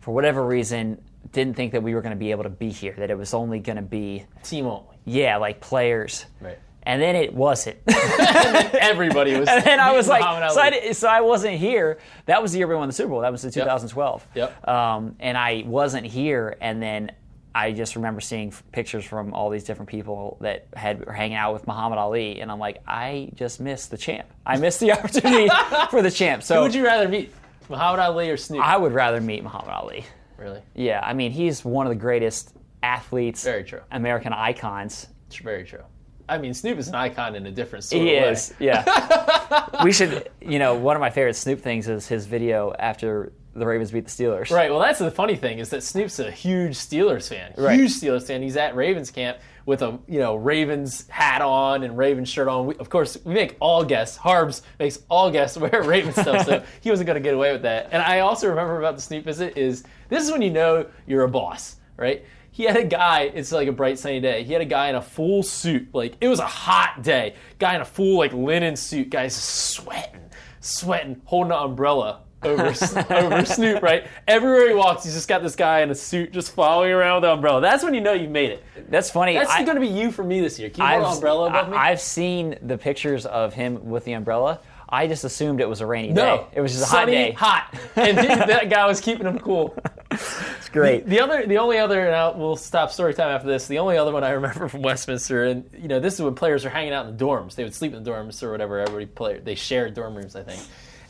for 0.01 0.13
whatever 0.13 0.45
reason, 0.45 0.99
didn't 1.31 1.55
think 1.55 1.71
that 1.73 1.83
we 1.83 1.93
were 1.93 2.01
going 2.01 2.15
to 2.15 2.19
be 2.19 2.31
able 2.31 2.43
to 2.43 2.49
be 2.49 2.69
here. 2.69 2.93
That 2.97 3.11
it 3.11 3.17
was 3.17 3.33
only 3.35 3.59
going 3.59 3.75
to 3.75 3.81
be 3.83 4.25
Team 4.43 4.65
only. 4.65 4.97
yeah, 5.05 5.37
like 5.37 5.59
players. 5.61 6.25
Right. 6.41 6.57
And 6.83 7.01
then 7.01 7.15
it 7.15 7.33
wasn't. 7.33 7.77
Everybody 7.87 9.37
was. 9.39 9.47
and 9.51 9.63
then 9.63 9.79
I 9.79 9.91
was 9.91 10.07
like, 10.07 10.21
so 10.51 10.59
I, 10.61 10.91
so 10.93 11.07
I 11.07 11.21
wasn't 11.21 11.57
here. 11.57 11.99
That 12.25 12.41
was 12.41 12.51
the 12.51 12.59
year 12.59 12.67
we 12.67 12.75
won 12.75 12.87
the 12.87 12.93
Super 12.93 13.09
Bowl. 13.09 13.21
That 13.21 13.31
was 13.31 13.41
the 13.41 13.51
2012. 13.51 14.27
Yep. 14.35 14.67
Um, 14.67 15.15
and 15.19 15.37
I 15.37 15.63
wasn't 15.65 16.05
here, 16.05 16.55
and 16.61 16.81
then 16.81 17.11
I 17.53 17.71
just 17.71 17.95
remember 17.95 18.21
seeing 18.21 18.49
f- 18.49 18.63
pictures 18.71 19.03
from 19.05 19.33
all 19.33 19.49
these 19.49 19.63
different 19.63 19.89
people 19.89 20.37
that 20.41 20.67
had 20.75 21.05
were 21.05 21.11
hanging 21.11 21.35
out 21.37 21.53
with 21.53 21.67
Muhammad 21.67 21.97
Ali, 21.99 22.39
and 22.41 22.51
I'm 22.51 22.59
like, 22.59 22.81
I 22.87 23.29
just 23.35 23.59
missed 23.59 23.91
the 23.91 23.97
champ. 23.97 24.27
I 24.45 24.57
missed 24.57 24.79
the 24.79 24.91
opportunity 24.97 25.49
for 25.89 26.01
the 26.01 26.11
champ. 26.11 26.43
So 26.43 26.55
Who 26.55 26.61
would 26.61 26.75
you 26.75 26.85
rather 26.85 27.07
meet, 27.09 27.33
Muhammad 27.69 27.99
Ali 27.99 28.29
or 28.29 28.37
Snoop? 28.37 28.63
I 28.63 28.77
would 28.77 28.93
rather 28.93 29.19
meet 29.19 29.43
Muhammad 29.43 29.69
Ali. 29.71 30.05
really? 30.37 30.61
Yeah, 30.75 31.01
I 31.03 31.13
mean, 31.13 31.31
he's 31.31 31.65
one 31.65 31.85
of 31.85 31.89
the 31.91 31.99
greatest 31.99 32.53
athletes, 32.83 33.43
Very 33.43 33.63
true. 33.63 33.81
American 33.91 34.31
icons. 34.31 35.07
It's 35.27 35.37
very 35.37 35.63
true. 35.65 35.83
I 36.29 36.37
mean, 36.37 36.53
Snoop 36.53 36.77
is 36.77 36.87
an 36.87 36.95
icon 36.95 37.35
in 37.35 37.45
a 37.47 37.51
different 37.51 37.83
sort 37.85 38.01
He 38.01 38.15
of 38.17 38.23
way. 38.23 38.29
is, 38.31 38.53
yeah. 38.59 39.65
we 39.83 39.91
should, 39.91 40.29
you 40.41 40.59
know, 40.59 40.75
one 40.75 40.95
of 40.95 40.99
my 40.99 41.09
favorite 41.09 41.35
Snoop 41.35 41.59
things 41.59 41.87
is 41.87 42.07
his 42.07 42.25
video 42.25 42.73
after 42.79 43.31
the 43.55 43.65
Ravens 43.65 43.91
beat 43.91 44.05
the 44.05 44.11
Steelers. 44.11 44.51
Right. 44.51 44.69
Well, 44.69 44.79
that's 44.79 44.99
the 44.99 45.11
funny 45.11 45.35
thing 45.35 45.59
is 45.59 45.69
that 45.71 45.83
Snoop's 45.83 46.19
a 46.19 46.31
huge 46.31 46.75
Steelers 46.75 47.27
fan. 47.27 47.53
Right. 47.57 47.77
Huge 47.79 47.91
Steelers 47.91 48.23
fan. 48.27 48.41
He's 48.41 48.55
at 48.57 48.75
Ravens 48.75 49.11
camp 49.11 49.37
with 49.65 49.81
a 49.81 49.99
you 50.07 50.19
know 50.19 50.35
Ravens 50.35 51.07
hat 51.09 51.41
on 51.41 51.83
and 51.83 51.97
Ravens 51.97 52.29
shirt 52.29 52.47
on. 52.47 52.67
We, 52.67 52.75
of 52.75 52.89
course, 52.89 53.17
we 53.25 53.33
make 53.33 53.57
all 53.59 53.83
guests. 53.83 54.17
Harbs 54.17 54.61
makes 54.79 54.99
all 55.09 55.29
guests 55.31 55.57
wear 55.57 55.81
Ravens 55.83 56.15
stuff, 56.15 56.45
so 56.45 56.63
he 56.81 56.89
wasn't 56.89 57.07
going 57.07 57.21
to 57.21 57.27
get 57.27 57.33
away 57.33 57.51
with 57.51 57.63
that. 57.63 57.89
And 57.91 58.01
I 58.01 58.19
also 58.19 58.47
remember 58.47 58.77
about 58.79 58.95
the 58.95 59.01
Snoop 59.01 59.25
visit 59.25 59.57
is 59.57 59.83
this 60.09 60.23
is 60.23 60.31
when 60.31 60.41
you 60.41 60.51
know 60.51 60.85
you're 61.07 61.23
a 61.23 61.29
boss, 61.29 61.75
right? 61.97 62.23
He 62.59 62.65
had 62.65 62.75
a 62.75 62.83
guy. 62.83 63.31
It's 63.33 63.53
like 63.53 63.69
a 63.69 63.71
bright 63.71 63.97
sunny 63.97 64.19
day. 64.19 64.43
He 64.43 64.51
had 64.51 64.61
a 64.61 64.65
guy 64.65 64.89
in 64.89 64.95
a 64.95 65.01
full 65.01 65.43
suit. 65.43 65.87
Like 65.93 66.15
it 66.19 66.27
was 66.27 66.41
a 66.41 66.45
hot 66.45 67.01
day. 67.01 67.35
Guy 67.57 67.73
in 67.73 67.79
a 67.79 67.85
full 67.85 68.17
like 68.17 68.33
linen 68.33 68.75
suit. 68.75 69.09
Guy's 69.09 69.33
sweating, 69.33 70.29
sweating, 70.59 71.21
holding 71.23 71.53
an 71.53 71.57
umbrella 71.57 72.23
over 72.43 72.65
over 73.11 73.45
Snoop, 73.45 73.81
right? 73.81 74.07
Everywhere 74.27 74.67
he 74.67 74.75
walks, 74.75 75.05
he's 75.05 75.13
just 75.13 75.29
got 75.29 75.41
this 75.41 75.55
guy 75.55 75.79
in 75.79 75.89
a 75.89 75.95
suit 75.95 76.33
just 76.33 76.51
following 76.51 76.91
around 76.91 77.21
with 77.21 77.29
the 77.29 77.31
umbrella. 77.31 77.61
That's 77.61 77.81
when 77.81 77.93
you 77.93 78.01
know 78.01 78.11
you 78.11 78.27
made 78.27 78.49
it. 78.49 78.63
That's 78.89 79.09
funny. 79.09 79.35
That's 79.35 79.51
I- 79.51 79.63
going 79.63 79.75
to 79.75 79.81
be 79.81 79.87
you 79.87 80.11
for 80.11 80.25
me 80.25 80.41
this 80.41 80.59
year. 80.59 80.69
Can 80.69 80.81
you 80.83 80.89
I've, 80.89 81.01
an 81.01 81.13
umbrella 81.13 81.47
above 81.47 81.69
me? 81.69 81.77
I, 81.77 81.91
have 81.91 82.01
seen 82.01 82.57
the 82.61 82.77
pictures 82.77 83.25
of 83.25 83.53
him 83.53 83.89
with 83.89 84.03
the 84.03 84.11
umbrella. 84.11 84.59
I 84.91 85.05
just 85.07 85.23
assumed 85.23 85.61
it 85.61 85.69
was 85.69 85.81
a 85.81 85.85
rainy 85.85 86.11
no, 86.11 86.37
day. 86.37 86.47
It 86.53 86.61
was 86.61 86.71
just 86.71 86.83
a 86.85 86.87
hot 86.87 87.01
Sunny, 87.01 87.11
day. 87.11 87.31
hot, 87.31 87.75
and 87.95 88.19
he- 88.19 88.25
that 88.27 88.69
guy 88.69 88.85
was 88.87 88.99
keeping 88.99 89.27
him 89.27 89.37
cool. 89.39 89.77
It's 90.11 90.69
great. 90.69 91.05
The 91.05 91.19
other, 91.19 91.45
the 91.45 91.57
only 91.59 91.77
other, 91.77 92.07
and 92.07 92.15
I'll, 92.15 92.33
we'll 92.35 92.55
stop 92.55 92.91
story 92.91 93.13
time 93.13 93.29
after 93.29 93.47
this. 93.47 93.67
The 93.67 93.77
only 93.79 93.97
other 93.97 94.11
one 94.11 94.23
I 94.23 94.31
remember 94.31 94.67
from 94.69 94.81
Westminster, 94.81 95.45
and 95.45 95.69
you 95.77 95.87
know, 95.87 95.99
this 95.99 96.15
is 96.15 96.21
when 96.21 96.33
players 96.35 96.65
are 96.65 96.69
hanging 96.69 96.93
out 96.93 97.05
in 97.07 97.15
the 97.15 97.23
dorms. 97.23 97.55
They 97.55 97.63
would 97.63 97.73
sleep 97.75 97.93
in 97.93 98.03
the 98.03 98.09
dorms 98.11 98.41
or 98.41 98.51
whatever. 98.51 98.79
Everybody 98.79 99.05
played. 99.05 99.45
They 99.45 99.55
shared 99.55 99.93
dorm 99.93 100.15
rooms, 100.15 100.35
I 100.35 100.43
think. 100.43 100.61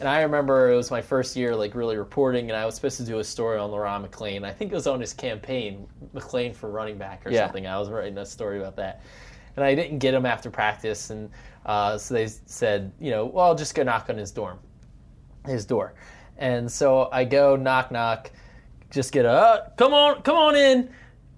And 0.01 0.07
I 0.07 0.21
remember 0.21 0.71
it 0.71 0.75
was 0.77 0.91
my 0.91 1.01
first 1.01 1.35
year, 1.35 1.55
like 1.55 1.75
really 1.75 1.97
reporting, 1.97 2.49
and 2.49 2.57
I 2.57 2.65
was 2.65 2.75
supposed 2.75 2.97
to 2.97 3.03
do 3.03 3.19
a 3.19 3.23
story 3.23 3.57
on 3.57 3.69
Le'Ron 3.69 4.07
McClain. 4.07 4.43
I 4.45 4.51
think 4.51 4.71
it 4.71 4.75
was 4.75 4.87
on 4.87 4.99
his 5.01 5.13
campaign, 5.13 5.87
McClain 6.15 6.55
for 6.55 6.69
running 6.69 6.97
back 6.97 7.25
or 7.25 7.31
Yeah. 7.31 7.45
something. 7.45 7.67
I 7.67 7.77
was 7.79 7.89
writing 7.89 8.17
a 8.17 8.25
story 8.25 8.59
about 8.59 8.77
that, 8.77 9.01
and 9.57 9.65
I 9.65 9.75
didn't 9.75 9.99
get 9.99 10.13
him 10.13 10.25
after 10.25 10.49
practice, 10.49 11.09
and 11.09 11.29
uh, 11.65 11.97
so 11.97 12.13
they 12.13 12.27
said, 12.45 12.91
you 12.99 13.11
know, 13.11 13.25
well, 13.25 13.45
I'll 13.47 13.55
just 13.55 13.75
go 13.75 13.83
knock 13.83 14.09
on 14.09 14.17
his 14.17 14.31
dorm 14.31 14.59
his 15.45 15.65
door. 15.65 15.93
And 16.37 16.71
so 16.71 17.09
I 17.11 17.23
go 17.25 17.55
knock 17.55 17.91
knock, 17.91 18.31
just 18.91 19.11
get 19.11 19.25
a 19.25 19.29
uh, 19.31 19.69
come 19.77 19.93
on, 19.93 20.21
come 20.21 20.35
on 20.37 20.55
in. 20.55 20.89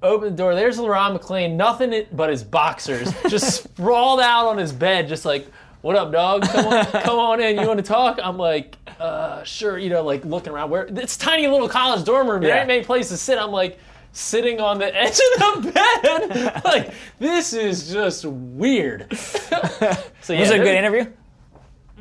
Open 0.03 0.29
the 0.31 0.35
door. 0.35 0.55
There's 0.55 0.79
Le'Ron 0.79 1.15
McClain, 1.17 1.55
nothing 1.55 2.05
but 2.11 2.29
his 2.31 2.43
boxers, 2.43 3.13
just 3.29 3.63
sprawled 3.63 4.19
out 4.19 4.47
on 4.47 4.57
his 4.57 4.71
bed, 4.73 5.07
just 5.07 5.25
like, 5.25 5.45
"What 5.81 5.95
up, 5.95 6.11
dog? 6.11 6.41
Come 6.41 6.65
on, 6.65 6.85
come 7.03 7.19
on 7.19 7.39
in. 7.39 7.59
You 7.59 7.67
want 7.67 7.77
to 7.77 7.83
talk?" 7.85 8.19
I'm 8.23 8.37
like, 8.37 8.77
uh, 8.99 9.43
"Sure." 9.43 9.77
You 9.77 9.89
know, 9.91 10.03
like 10.03 10.25
looking 10.25 10.53
around. 10.53 10.71
Where 10.71 10.85
it's 10.85 11.17
tiny 11.17 11.45
little 11.47 11.69
college 11.69 12.03
dorm 12.03 12.27
room. 12.27 12.41
There 12.41 12.49
Yeah. 12.49 12.59
ain't 12.61 12.67
many 12.67 12.83
places 12.83 13.11
to 13.11 13.17
sit. 13.23 13.37
I'm 13.37 13.51
like 13.51 13.77
sitting 14.11 14.59
on 14.59 14.77
the 14.79 14.95
edge 14.95 15.19
of 15.41 15.63
the 15.63 15.71
bed. 15.71 16.61
like 16.65 16.93
this 17.19 17.53
is 17.53 17.91
just 17.91 18.25
weird. 18.25 19.15
so 19.17 20.33
yeah, 20.33 20.39
was 20.39 20.51
it 20.51 20.59
a 20.59 20.63
good 20.63 20.75
interview? 20.75 21.05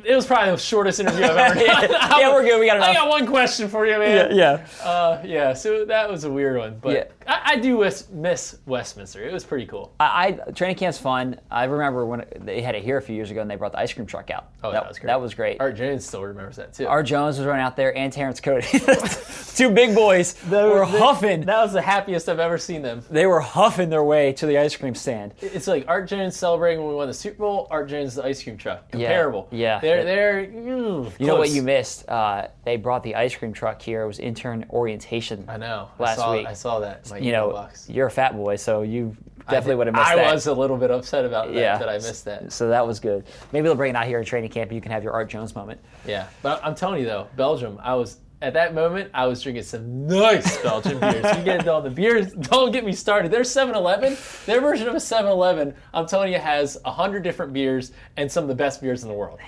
it 0.03 0.15
was 0.15 0.25
probably 0.25 0.51
the 0.51 0.57
shortest 0.57 0.99
interview 0.99 1.23
I've 1.25 1.37
ever 1.37 1.59
done. 1.65 1.89
Yeah, 2.19 2.33
we're 2.33 2.43
good. 2.43 2.59
We 2.59 2.65
got 2.65 2.81
I 2.81 2.93
got 2.93 3.07
one 3.09 3.27
question 3.27 3.69
for 3.69 3.85
you, 3.85 3.99
man. 3.99 4.35
yeah. 4.35 4.65
Uh, 4.83 5.21
yeah, 5.23 5.53
so 5.53 5.85
that 5.85 6.09
was 6.09 6.23
a 6.23 6.31
weird 6.31 6.57
one, 6.57 6.79
but 6.81 6.93
Yeah. 6.93 7.03
I, 7.27 7.41
I 7.53 7.55
do 7.57 7.79
miss, 7.79 8.09
miss 8.09 8.57
Westminster. 8.65 9.23
It 9.23 9.33
was 9.33 9.43
pretty 9.43 9.65
cool. 9.65 9.93
I, 9.99 10.39
I 10.47 10.51
training 10.51 10.77
camp's 10.77 10.97
fun. 10.97 11.39
I 11.49 11.65
remember 11.65 12.05
when 12.05 12.25
they 12.39 12.61
had 12.61 12.75
it 12.75 12.83
here 12.83 12.97
a 12.97 13.01
few 13.01 13.15
years 13.15 13.31
ago, 13.31 13.41
and 13.41 13.49
they 13.49 13.55
brought 13.55 13.71
the 13.73 13.79
ice 13.79 13.93
cream 13.93 14.05
truck 14.05 14.29
out. 14.29 14.49
Oh, 14.63 14.71
that 14.71 14.87
was 14.87 14.99
great. 14.99 15.07
That 15.07 15.21
was 15.21 15.33
great. 15.33 15.57
Art 15.59 15.75
Jones 15.75 16.05
still 16.05 16.23
remembers 16.23 16.55
that 16.57 16.73
too. 16.73 16.87
Art 16.87 17.05
Jones 17.05 17.37
was 17.37 17.45
running 17.47 17.63
out 17.63 17.75
there, 17.75 17.95
and 17.97 18.11
Terrence 18.11 18.39
Cody. 18.39 18.67
Two 19.55 19.69
big 19.69 19.93
boys 19.93 20.35
were 20.49 20.85
huffing. 20.85 21.41
That 21.41 21.61
was 21.61 21.73
the 21.73 21.81
happiest 21.81 22.29
I've 22.29 22.39
ever 22.39 22.57
seen 22.57 22.81
them. 22.81 23.03
They 23.09 23.25
were 23.25 23.41
huffing 23.41 23.89
their 23.89 24.03
way 24.03 24.33
to 24.33 24.45
the 24.45 24.57
ice 24.57 24.75
cream 24.75 24.95
stand. 24.95 25.33
It's 25.41 25.67
like 25.67 25.85
Art 25.87 26.07
Jones 26.07 26.35
celebrating 26.35 26.79
when 26.79 26.89
we 26.89 26.95
won 26.95 27.07
the 27.07 27.13
Super 27.13 27.39
Bowl. 27.39 27.67
Art 27.69 27.89
Jones 27.89 28.15
the 28.15 28.23
ice 28.25 28.41
cream 28.43 28.57
truck. 28.57 28.89
Comparable. 28.91 29.47
yeah. 29.51 29.75
yeah 29.75 29.79
They're 29.79 30.03
they're. 30.05 30.45
Mm, 30.47 31.11
You 31.19 31.27
know 31.27 31.35
what 31.35 31.49
you 31.49 31.61
missed? 31.61 32.07
Uh, 32.07 32.47
they 32.65 32.77
brought 32.77 33.03
the 33.03 33.15
ice 33.15 33.35
cream 33.35 33.53
truck 33.53 33.81
here. 33.81 34.03
It 34.03 34.07
was 34.07 34.19
intern 34.19 34.65
orientation. 34.69 35.45
I 35.47 35.57
know. 35.57 35.89
Last 35.99 36.19
I 36.19 36.21
saw, 36.21 36.33
week. 36.33 36.47
I 36.47 36.53
saw 36.53 36.79
that. 36.79 37.10
My 37.11 37.17
You 37.17 37.31
know, 37.31 37.51
box. 37.51 37.89
you're 37.89 38.07
a 38.07 38.11
fat 38.11 38.35
boy, 38.35 38.55
so 38.55 38.81
you 38.81 39.15
definitely 39.49 39.75
would 39.75 39.87
have 39.87 39.95
missed 39.95 40.07
I 40.07 40.15
that. 40.15 40.27
I 40.27 40.33
was 40.33 40.47
a 40.47 40.53
little 40.53 40.77
bit 40.77 40.91
upset 40.91 41.25
about 41.25 41.47
that, 41.53 41.59
Yeah. 41.59 41.77
that 41.77 41.89
I 41.89 41.93
missed 41.93 42.25
that. 42.25 42.51
So 42.51 42.69
that 42.69 42.85
was 42.85 42.99
good. 42.99 43.25
Maybe 43.51 43.63
they'll 43.65 43.75
bring 43.75 43.91
it 43.91 43.95
out 43.97 44.05
here 44.07 44.19
in 44.19 44.25
training 44.25 44.49
camp, 44.49 44.71
you 44.71 44.81
can 44.81 44.91
have 44.91 45.03
your 45.03 45.13
Art 45.13 45.29
Jones 45.29 45.55
moment. 45.55 45.79
Yeah, 46.05 46.27
but 46.41 46.61
I'm 46.63 46.75
telling 46.75 46.99
you 47.01 47.05
though, 47.05 47.27
Belgium. 47.35 47.79
I 47.83 47.95
was 47.95 48.17
at 48.41 48.53
that 48.53 48.73
moment. 48.73 49.11
I 49.13 49.27
was 49.27 49.41
drinking 49.43 49.63
some 49.63 50.07
nice 50.07 50.57
Belgian 50.63 50.99
beers. 50.99 51.37
You 51.37 51.43
get 51.43 51.59
into 51.59 51.71
all 51.71 51.81
the 51.81 51.91
beers. 51.91 52.33
Don't 52.39 52.71
get 52.71 52.83
me 52.83 52.91
started. 52.91 53.29
Their 53.31 53.41
7-Eleven, 53.41 54.17
their 54.47 54.59
version 54.61 54.87
of 54.87 54.95
a 54.95 54.97
7-Eleven, 54.97 55.75
I'm 55.93 56.07
telling 56.07 56.33
you, 56.33 56.39
has 56.39 56.75
hundred 56.83 57.21
different 57.23 57.53
beers 57.53 57.91
and 58.17 58.31
some 58.31 58.43
of 58.43 58.47
the 58.47 58.55
best 58.55 58.81
beers 58.81 59.03
in 59.03 59.09
the 59.09 59.15
world. 59.15 59.39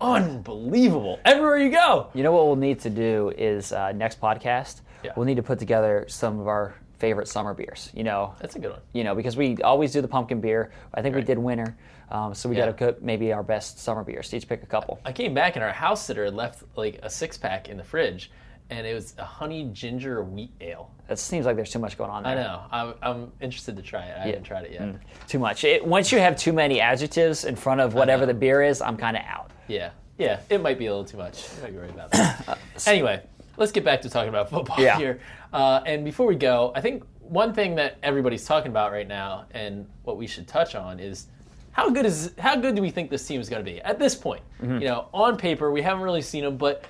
Unbelievable! 0.00 1.18
Everywhere 1.24 1.58
you 1.58 1.70
go. 1.70 2.08
You 2.14 2.22
know 2.22 2.30
what 2.32 2.46
we'll 2.46 2.56
need 2.56 2.78
to 2.80 2.90
do 2.90 3.32
is 3.36 3.72
uh, 3.72 3.92
next 3.92 4.20
podcast. 4.20 4.82
Yeah. 5.02 5.12
We'll 5.16 5.26
need 5.26 5.36
to 5.36 5.42
put 5.42 5.58
together 5.58 6.04
some 6.08 6.38
of 6.38 6.46
our 6.48 6.74
favorite 6.98 7.28
summer 7.28 7.54
beers. 7.54 7.90
You 7.94 8.04
know, 8.04 8.34
That's 8.40 8.56
a 8.56 8.58
good 8.58 8.70
one. 8.72 8.80
you 8.92 9.04
know, 9.04 9.14
because 9.14 9.36
we 9.36 9.56
always 9.58 9.92
do 9.92 10.00
the 10.00 10.08
pumpkin 10.08 10.40
beer. 10.40 10.70
I 10.94 11.02
think 11.02 11.14
we 11.14 11.22
did 11.22 11.38
winter, 11.38 11.76
um, 12.10 12.34
so 12.34 12.48
we 12.48 12.56
Yeah. 12.56 12.66
got 12.66 12.78
to 12.78 12.84
cook 12.86 13.02
maybe 13.02 13.32
our 13.32 13.42
best 13.42 13.78
summer 13.78 14.02
beers. 14.04 14.32
Each 14.32 14.48
pick 14.48 14.62
a 14.62 14.66
couple. 14.66 14.98
I 15.04 15.12
came 15.12 15.34
back 15.34 15.56
and 15.56 15.64
our 15.64 15.72
house 15.72 16.04
sitter 16.04 16.30
left 16.30 16.62
like 16.76 16.98
a 17.02 17.10
six 17.10 17.36
pack 17.36 17.68
in 17.68 17.76
the 17.76 17.84
fridge, 17.84 18.30
and 18.70 18.86
it 18.86 18.94
was 18.94 19.14
a 19.18 19.24
honey 19.24 19.68
ginger 19.72 20.22
wheat 20.24 20.50
ale. 20.60 20.90
That 21.08 21.18
seems 21.18 21.46
like 21.46 21.54
there's 21.54 21.70
too 21.70 21.78
much 21.78 21.96
going 21.96 22.10
on 22.10 22.24
there. 22.24 22.32
I 22.32 22.34
know. 22.42 22.62
I'm, 22.72 22.94
I'm 23.02 23.32
interested 23.40 23.76
to 23.76 23.82
try 23.82 24.04
it. 24.06 24.16
I 24.18 24.26
haven't 24.26 24.42
tried 24.42 24.64
it 24.64 24.72
yet. 24.72 24.96
Too 25.28 25.38
much. 25.38 25.62
It, 25.62 25.86
once 25.86 26.10
you 26.10 26.18
have 26.18 26.36
too 26.36 26.52
many 26.52 26.80
adjectives 26.80 27.44
in 27.44 27.54
front 27.54 27.80
of 27.80 27.94
whatever 27.94 28.26
the 28.26 28.34
beer 28.34 28.62
is, 28.62 28.80
I'm 28.82 28.96
kind 28.96 29.16
of 29.16 29.22
out. 29.24 29.50
Yeah, 29.68 29.90
yeah, 30.18 30.40
it 30.50 30.60
might 30.60 30.78
be 30.78 30.86
a 30.86 30.90
little 30.90 31.04
too 31.04 31.16
much. 31.18 31.44
You 31.56 31.62
might 31.62 31.72
be 31.72 31.78
right 31.78 31.90
about 31.90 32.10
that. 32.12 32.58
anyway, 32.86 33.22
let's 33.56 33.72
get 33.72 33.84
back 33.84 34.02
to 34.02 34.10
talking 34.10 34.28
about 34.28 34.50
football 34.50 34.78
Yeah. 34.80 34.98
here. 34.98 35.20
Uh, 35.52 35.80
and 35.86 36.04
before 36.04 36.26
we 36.26 36.34
go, 36.36 36.72
I 36.74 36.80
think 36.80 37.04
one 37.20 37.52
thing 37.52 37.74
that 37.76 37.98
everybody's 38.02 38.44
talking 38.44 38.70
about 38.70 38.92
right 38.92 39.08
now, 39.08 39.46
and 39.52 39.86
what 40.04 40.16
we 40.16 40.26
should 40.26 40.46
touch 40.46 40.74
on, 40.74 41.00
is 41.00 41.26
how 41.72 41.90
good 41.90 42.06
is 42.06 42.32
how 42.38 42.56
good 42.56 42.74
do 42.74 42.82
we 42.82 42.90
think 42.90 43.10
this 43.10 43.26
team 43.26 43.40
is 43.40 43.48
going 43.48 43.64
to 43.64 43.70
be 43.70 43.80
at 43.82 43.98
this 43.98 44.14
point? 44.14 44.42
Mm-hmm. 44.62 44.78
You 44.78 44.86
know, 44.88 45.08
on 45.12 45.36
paper 45.36 45.70
we 45.72 45.82
haven't 45.82 46.02
really 46.02 46.22
seen 46.22 46.44
them, 46.44 46.56
but 46.56 46.84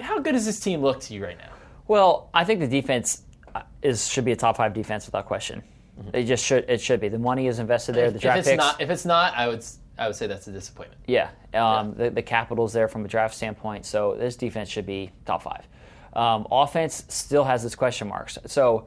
how 0.00 0.18
good 0.18 0.32
does 0.32 0.44
this 0.46 0.58
team 0.60 0.80
look 0.82 1.00
to 1.00 1.14
you 1.14 1.22
right 1.24 1.38
now? 1.38 1.50
Well, 1.86 2.30
I 2.34 2.44
think 2.44 2.60
the 2.60 2.66
defense 2.66 3.22
uh, 3.54 3.62
is 3.82 4.08
should 4.08 4.24
be 4.24 4.32
a 4.32 4.36
top 4.36 4.56
five 4.56 4.72
defense 4.72 5.06
without 5.06 5.26
question. 5.26 5.62
It 6.12 6.24
just 6.24 6.44
should. 6.44 6.68
It 6.68 6.80
should 6.80 6.98
be. 6.98 7.08
The 7.08 7.20
money 7.20 7.46
is 7.46 7.60
invested 7.60 7.94
there. 7.94 8.10
The 8.10 8.16
if 8.16 8.22
draft 8.22 8.38
it's 8.40 8.48
picks. 8.48 8.58
not, 8.58 8.80
if 8.80 8.90
it's 8.90 9.04
not, 9.04 9.32
I 9.36 9.46
would 9.46 9.64
I 9.98 10.06
would 10.06 10.16
say 10.16 10.26
that's 10.26 10.46
a 10.48 10.52
disappointment. 10.52 11.00
Yeah, 11.06 11.30
um, 11.54 11.94
The, 11.94 12.10
the 12.10 12.22
capital's 12.22 12.72
there 12.72 12.88
from 12.88 13.04
a 13.04 13.08
draft 13.08 13.34
standpoint, 13.34 13.86
so 13.86 14.16
this 14.18 14.36
defense 14.36 14.68
should 14.68 14.86
be 14.86 15.10
top 15.24 15.42
five. 15.42 15.66
Um, 16.14 16.46
offense 16.50 17.04
still 17.08 17.44
has 17.44 17.64
its 17.64 17.74
question 17.74 18.08
marks. 18.08 18.38
So 18.46 18.86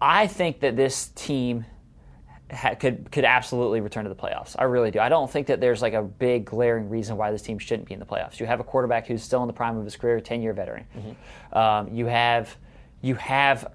I 0.00 0.26
think 0.26 0.60
that 0.60 0.76
this 0.76 1.08
team 1.08 1.64
ha- 2.50 2.74
could 2.74 3.10
could 3.12 3.24
absolutely 3.24 3.80
return 3.80 4.04
to 4.04 4.08
the 4.10 4.16
playoffs. 4.16 4.56
I 4.58 4.64
really 4.64 4.90
do. 4.90 5.00
I 5.00 5.08
don't 5.08 5.30
think 5.30 5.46
that 5.48 5.60
there's 5.60 5.82
like 5.82 5.92
a 5.94 6.02
big 6.02 6.44
glaring 6.46 6.88
reason 6.88 7.16
why 7.16 7.30
this 7.30 7.42
team 7.42 7.58
shouldn't 7.58 7.88
be 7.88 7.94
in 7.94 8.00
the 8.00 8.06
playoffs. 8.06 8.40
You 8.40 8.46
have 8.46 8.60
a 8.60 8.64
quarterback 8.64 9.06
who's 9.06 9.22
still 9.22 9.42
in 9.42 9.46
the 9.46 9.52
prime 9.52 9.76
of 9.76 9.84
his 9.84 9.96
career, 9.96 10.20
ten 10.20 10.40
year 10.42 10.52
veteran. 10.52 10.86
Um, 11.52 11.88
you 11.94 12.06
have 12.06 12.56
you 13.02 13.14
have 13.16 13.72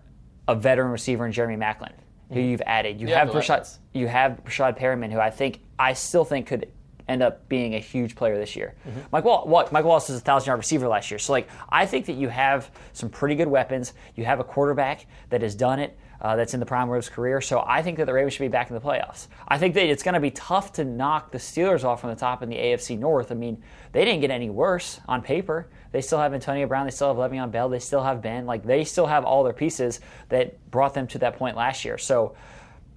a 0.47 0.55
veteran 0.55 0.91
receiver 0.91 1.25
in 1.25 1.31
Jeremy 1.31 1.55
Maclin, 1.57 1.91
who 2.31 2.39
you've 2.39 2.61
added. 2.65 2.99
You 2.99 3.07
You 3.07 3.13
have 3.13 3.27
have 3.27 3.33
the 3.33 3.39
Breshad, 3.41 3.77
you 3.93 4.07
have 4.07 4.43
Breshad 4.43 4.77
Perriman, 4.79 5.11
who 5.11 5.19
I 5.19 5.29
think 5.29 5.59
I 5.77 5.93
still 5.93 6.25
think 6.25 6.47
could 6.47 6.69
end 7.07 7.21
up 7.21 7.47
being 7.47 7.75
a 7.75 7.79
huge 7.79 8.15
player 8.15 8.35
this 8.37 8.55
year. 8.55 8.73
Mm-hmm. 8.87 8.99
Mike, 9.11 9.23
Wall- 9.25 9.45
Wa- 9.47 9.67
Mike 9.71 9.85
Wallace 9.85 10.09
is 10.09 10.17
a 10.17 10.21
thousand 10.21 10.47
yard 10.47 10.57
receiver 10.57 10.87
last 10.87 11.11
year. 11.11 11.19
So, 11.19 11.33
like, 11.33 11.47
I 11.69 11.85
think 11.85 12.07
that 12.07 12.13
you 12.13 12.29
have 12.29 12.71
some 12.93 13.09
pretty 13.09 13.35
good 13.35 13.47
weapons. 13.47 13.93
You 14.15 14.25
have 14.25 14.39
a 14.39 14.43
quarterback 14.43 15.05
that 15.29 15.43
has 15.43 15.53
done 15.53 15.79
it. 15.79 15.97
Uh, 16.21 16.35
that's 16.35 16.53
in 16.53 16.59
the 16.59 16.65
prime 16.65 16.89
of 16.89 16.95
his 16.95 17.09
career. 17.09 17.41
So 17.41 17.63
I 17.65 17.81
think 17.81 17.97
that 17.97 18.05
the 18.05 18.13
Ravens 18.13 18.33
should 18.33 18.43
be 18.43 18.47
back 18.47 18.69
in 18.69 18.73
the 18.73 18.81
playoffs. 18.81 19.27
I 19.47 19.57
think 19.57 19.73
that 19.75 19.85
it's 19.85 20.01
going 20.01 20.13
to 20.13 20.19
be 20.19 20.31
tough 20.31 20.73
to 20.73 20.85
knock 20.85 21.31
the 21.31 21.37
Steelers 21.37 21.83
off 21.83 22.01
from 22.01 22.09
the 22.09 22.15
top 22.15 22.41
in 22.41 22.49
the 22.49 22.55
AFC 22.55 22.97
North. 22.97 23.31
I 23.31 23.35
mean, 23.35 23.61
they 23.91 24.05
didn't 24.05 24.21
get 24.21 24.31
any 24.31 24.49
worse 24.49 24.99
on 25.07 25.21
paper. 25.21 25.67
They 25.91 26.01
still 26.01 26.19
have 26.19 26.33
Antonio 26.33 26.67
Brown. 26.67 26.85
They 26.85 26.91
still 26.91 27.13
have 27.13 27.31
Le'Veon 27.31 27.51
Bell. 27.51 27.69
They 27.69 27.79
still 27.79 28.03
have 28.03 28.21
Ben. 28.21 28.45
Like 28.45 28.63
they 28.63 28.83
still 28.85 29.07
have 29.07 29.25
all 29.25 29.43
their 29.43 29.53
pieces 29.53 29.99
that 30.29 30.71
brought 30.71 30.93
them 30.93 31.07
to 31.07 31.19
that 31.19 31.37
point 31.37 31.55
last 31.55 31.85
year. 31.85 31.97
So, 31.97 32.35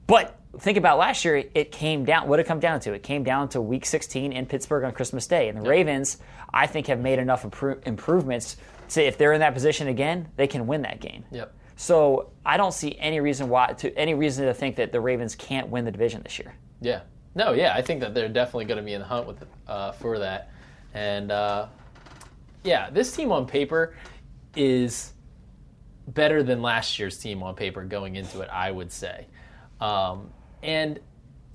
but 0.07 0.39
think 0.59 0.79
about 0.79 0.99
last 0.99 1.25
year. 1.25 1.45
It 1.55 1.73
came 1.73 2.05
down. 2.05 2.29
What 2.29 2.37
did 2.37 2.47
it 2.47 2.49
come 2.49 2.61
down 2.61 2.81
to? 2.81 2.93
It 2.93 3.03
came 3.03 3.25
down 3.25 3.49
to 3.51 3.61
Week 3.61 3.85
16 3.85 4.33
in 4.33 4.47
Pittsburgh 4.47 4.85
on 4.85 4.93
Christmas 4.93 5.27
Day. 5.27 5.49
And 5.49 5.59
the 5.63 5.69
Ravens, 5.69 6.19
I 6.53 6.67
think, 6.67 6.87
have 6.87 7.01
made 7.01 7.19
enough 7.19 7.43
impro- 7.43 7.85
improvements 7.87 8.57
to 8.91 9.03
if 9.03 9.19
they're 9.19 9.33
in 9.33 9.41
that 9.41 9.55
position 9.55 9.89
again, 9.89 10.29
they 10.37 10.47
can 10.47 10.67
win 10.67 10.83
that 10.83 11.01
game. 11.01 11.25
Yep. 11.31 11.55
So 11.79 12.31
I 12.45 12.57
don't 12.57 12.75
see 12.75 12.99
any 12.99 13.21
reason 13.21 13.49
why 13.49 13.73
to 13.75 13.97
any 13.97 14.13
reason 14.13 14.47
to 14.47 14.53
think 14.53 14.75
that 14.77 14.91
the 14.91 15.01
Ravens 15.01 15.37
can't 15.37 15.69
win 15.69 15.85
the 15.85 15.93
division 15.93 16.23
this 16.25 16.37
year. 16.37 16.53
Yeah. 16.81 17.03
No, 17.37 17.53
yeah, 17.53 17.73
I 17.73 17.83
think 17.83 18.01
that 18.01 18.15
they're 18.15 18.29
definitely 18.29 18.65
going 18.65 18.79
to 18.79 18.83
be 18.83 18.95
in 18.95 19.01
the 19.01 19.07
hunt 19.07 19.29
with 19.29 19.45
uh, 19.69 19.93
for 19.93 20.19
that. 20.19 20.51
And 20.93 21.31
uh, 21.31 21.69
yeah, 22.65 22.91
this 22.91 23.15
team 23.15 23.31
on 23.31 23.47
paper 23.47 23.95
is 24.57 25.13
better 26.09 26.43
than 26.43 26.63
last 26.63 26.99
year's 26.99 27.17
team 27.17 27.45
on 27.45 27.55
paper 27.55 27.85
going 27.85 28.17
into 28.17 28.41
it, 28.41 28.49
I 28.53 28.73
would 28.73 28.91
say. 28.91 29.29
Um, 29.81 30.31
and 30.65 30.99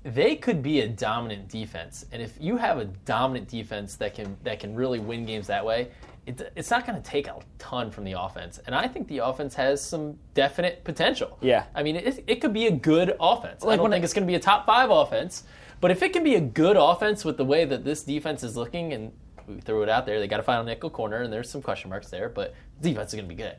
they 0.04 0.36
could 0.36 0.62
be 0.62 0.80
a 0.80 0.88
dominant 0.88 1.50
defense. 1.50 2.06
And 2.12 2.22
if 2.22 2.38
you 2.40 2.56
have 2.56 2.78
a 2.78 2.86
dominant 2.86 3.48
defense 3.48 3.96
that 3.96 4.14
can 4.14 4.38
that 4.44 4.58
can 4.58 4.74
really 4.74 5.00
win 5.00 5.26
games 5.26 5.48
that 5.48 5.66
way, 5.66 5.90
it, 6.26 6.52
it's 6.56 6.70
not 6.70 6.86
going 6.86 7.00
to 7.00 7.08
take 7.08 7.26
a 7.26 7.38
ton 7.58 7.90
from 7.90 8.04
the 8.04 8.12
offense. 8.12 8.58
And 8.66 8.74
I 8.74 8.88
think 8.88 9.08
the 9.08 9.18
offense 9.18 9.54
has 9.54 9.82
some 9.82 10.18
definite 10.32 10.84
potential. 10.84 11.38
Yeah. 11.40 11.64
I 11.74 11.82
mean, 11.82 11.96
it, 11.96 12.24
it 12.26 12.40
could 12.40 12.52
be 12.52 12.66
a 12.66 12.70
good 12.70 13.16
offense. 13.20 13.62
I 13.62 13.66
Like 13.66 13.76
don't 13.76 13.84
when 13.84 13.92
think 13.92 14.04
it's 14.04 14.14
going 14.14 14.26
to 14.26 14.30
be 14.30 14.36
a 14.36 14.40
top 14.40 14.66
five 14.66 14.90
offense, 14.90 15.44
but 15.80 15.90
if 15.90 16.02
it 16.02 16.12
can 16.12 16.24
be 16.24 16.36
a 16.36 16.40
good 16.40 16.76
offense 16.76 17.24
with 17.24 17.36
the 17.36 17.44
way 17.44 17.64
that 17.64 17.84
this 17.84 18.02
defense 18.02 18.42
is 18.42 18.56
looking, 18.56 18.92
and 18.92 19.12
we 19.46 19.60
threw 19.60 19.82
it 19.82 19.88
out 19.88 20.06
there, 20.06 20.18
they 20.18 20.26
got 20.26 20.38
to 20.38 20.42
find 20.42 20.62
a 20.62 20.64
nickel 20.64 20.90
corner, 20.90 21.22
and 21.22 21.32
there's 21.32 21.50
some 21.50 21.60
question 21.60 21.90
marks 21.90 22.08
there, 22.08 22.28
but 22.28 22.54
defense 22.80 23.10
is 23.10 23.14
going 23.14 23.28
to 23.28 23.34
be 23.34 23.40
good. 23.42 23.56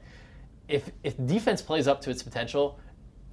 If 0.67 0.89
if 1.04 1.15
defense 1.28 1.62
plays 1.62 1.88
up 1.88 2.01
to 2.01 2.10
its 2.10 2.23
potential, 2.23 2.80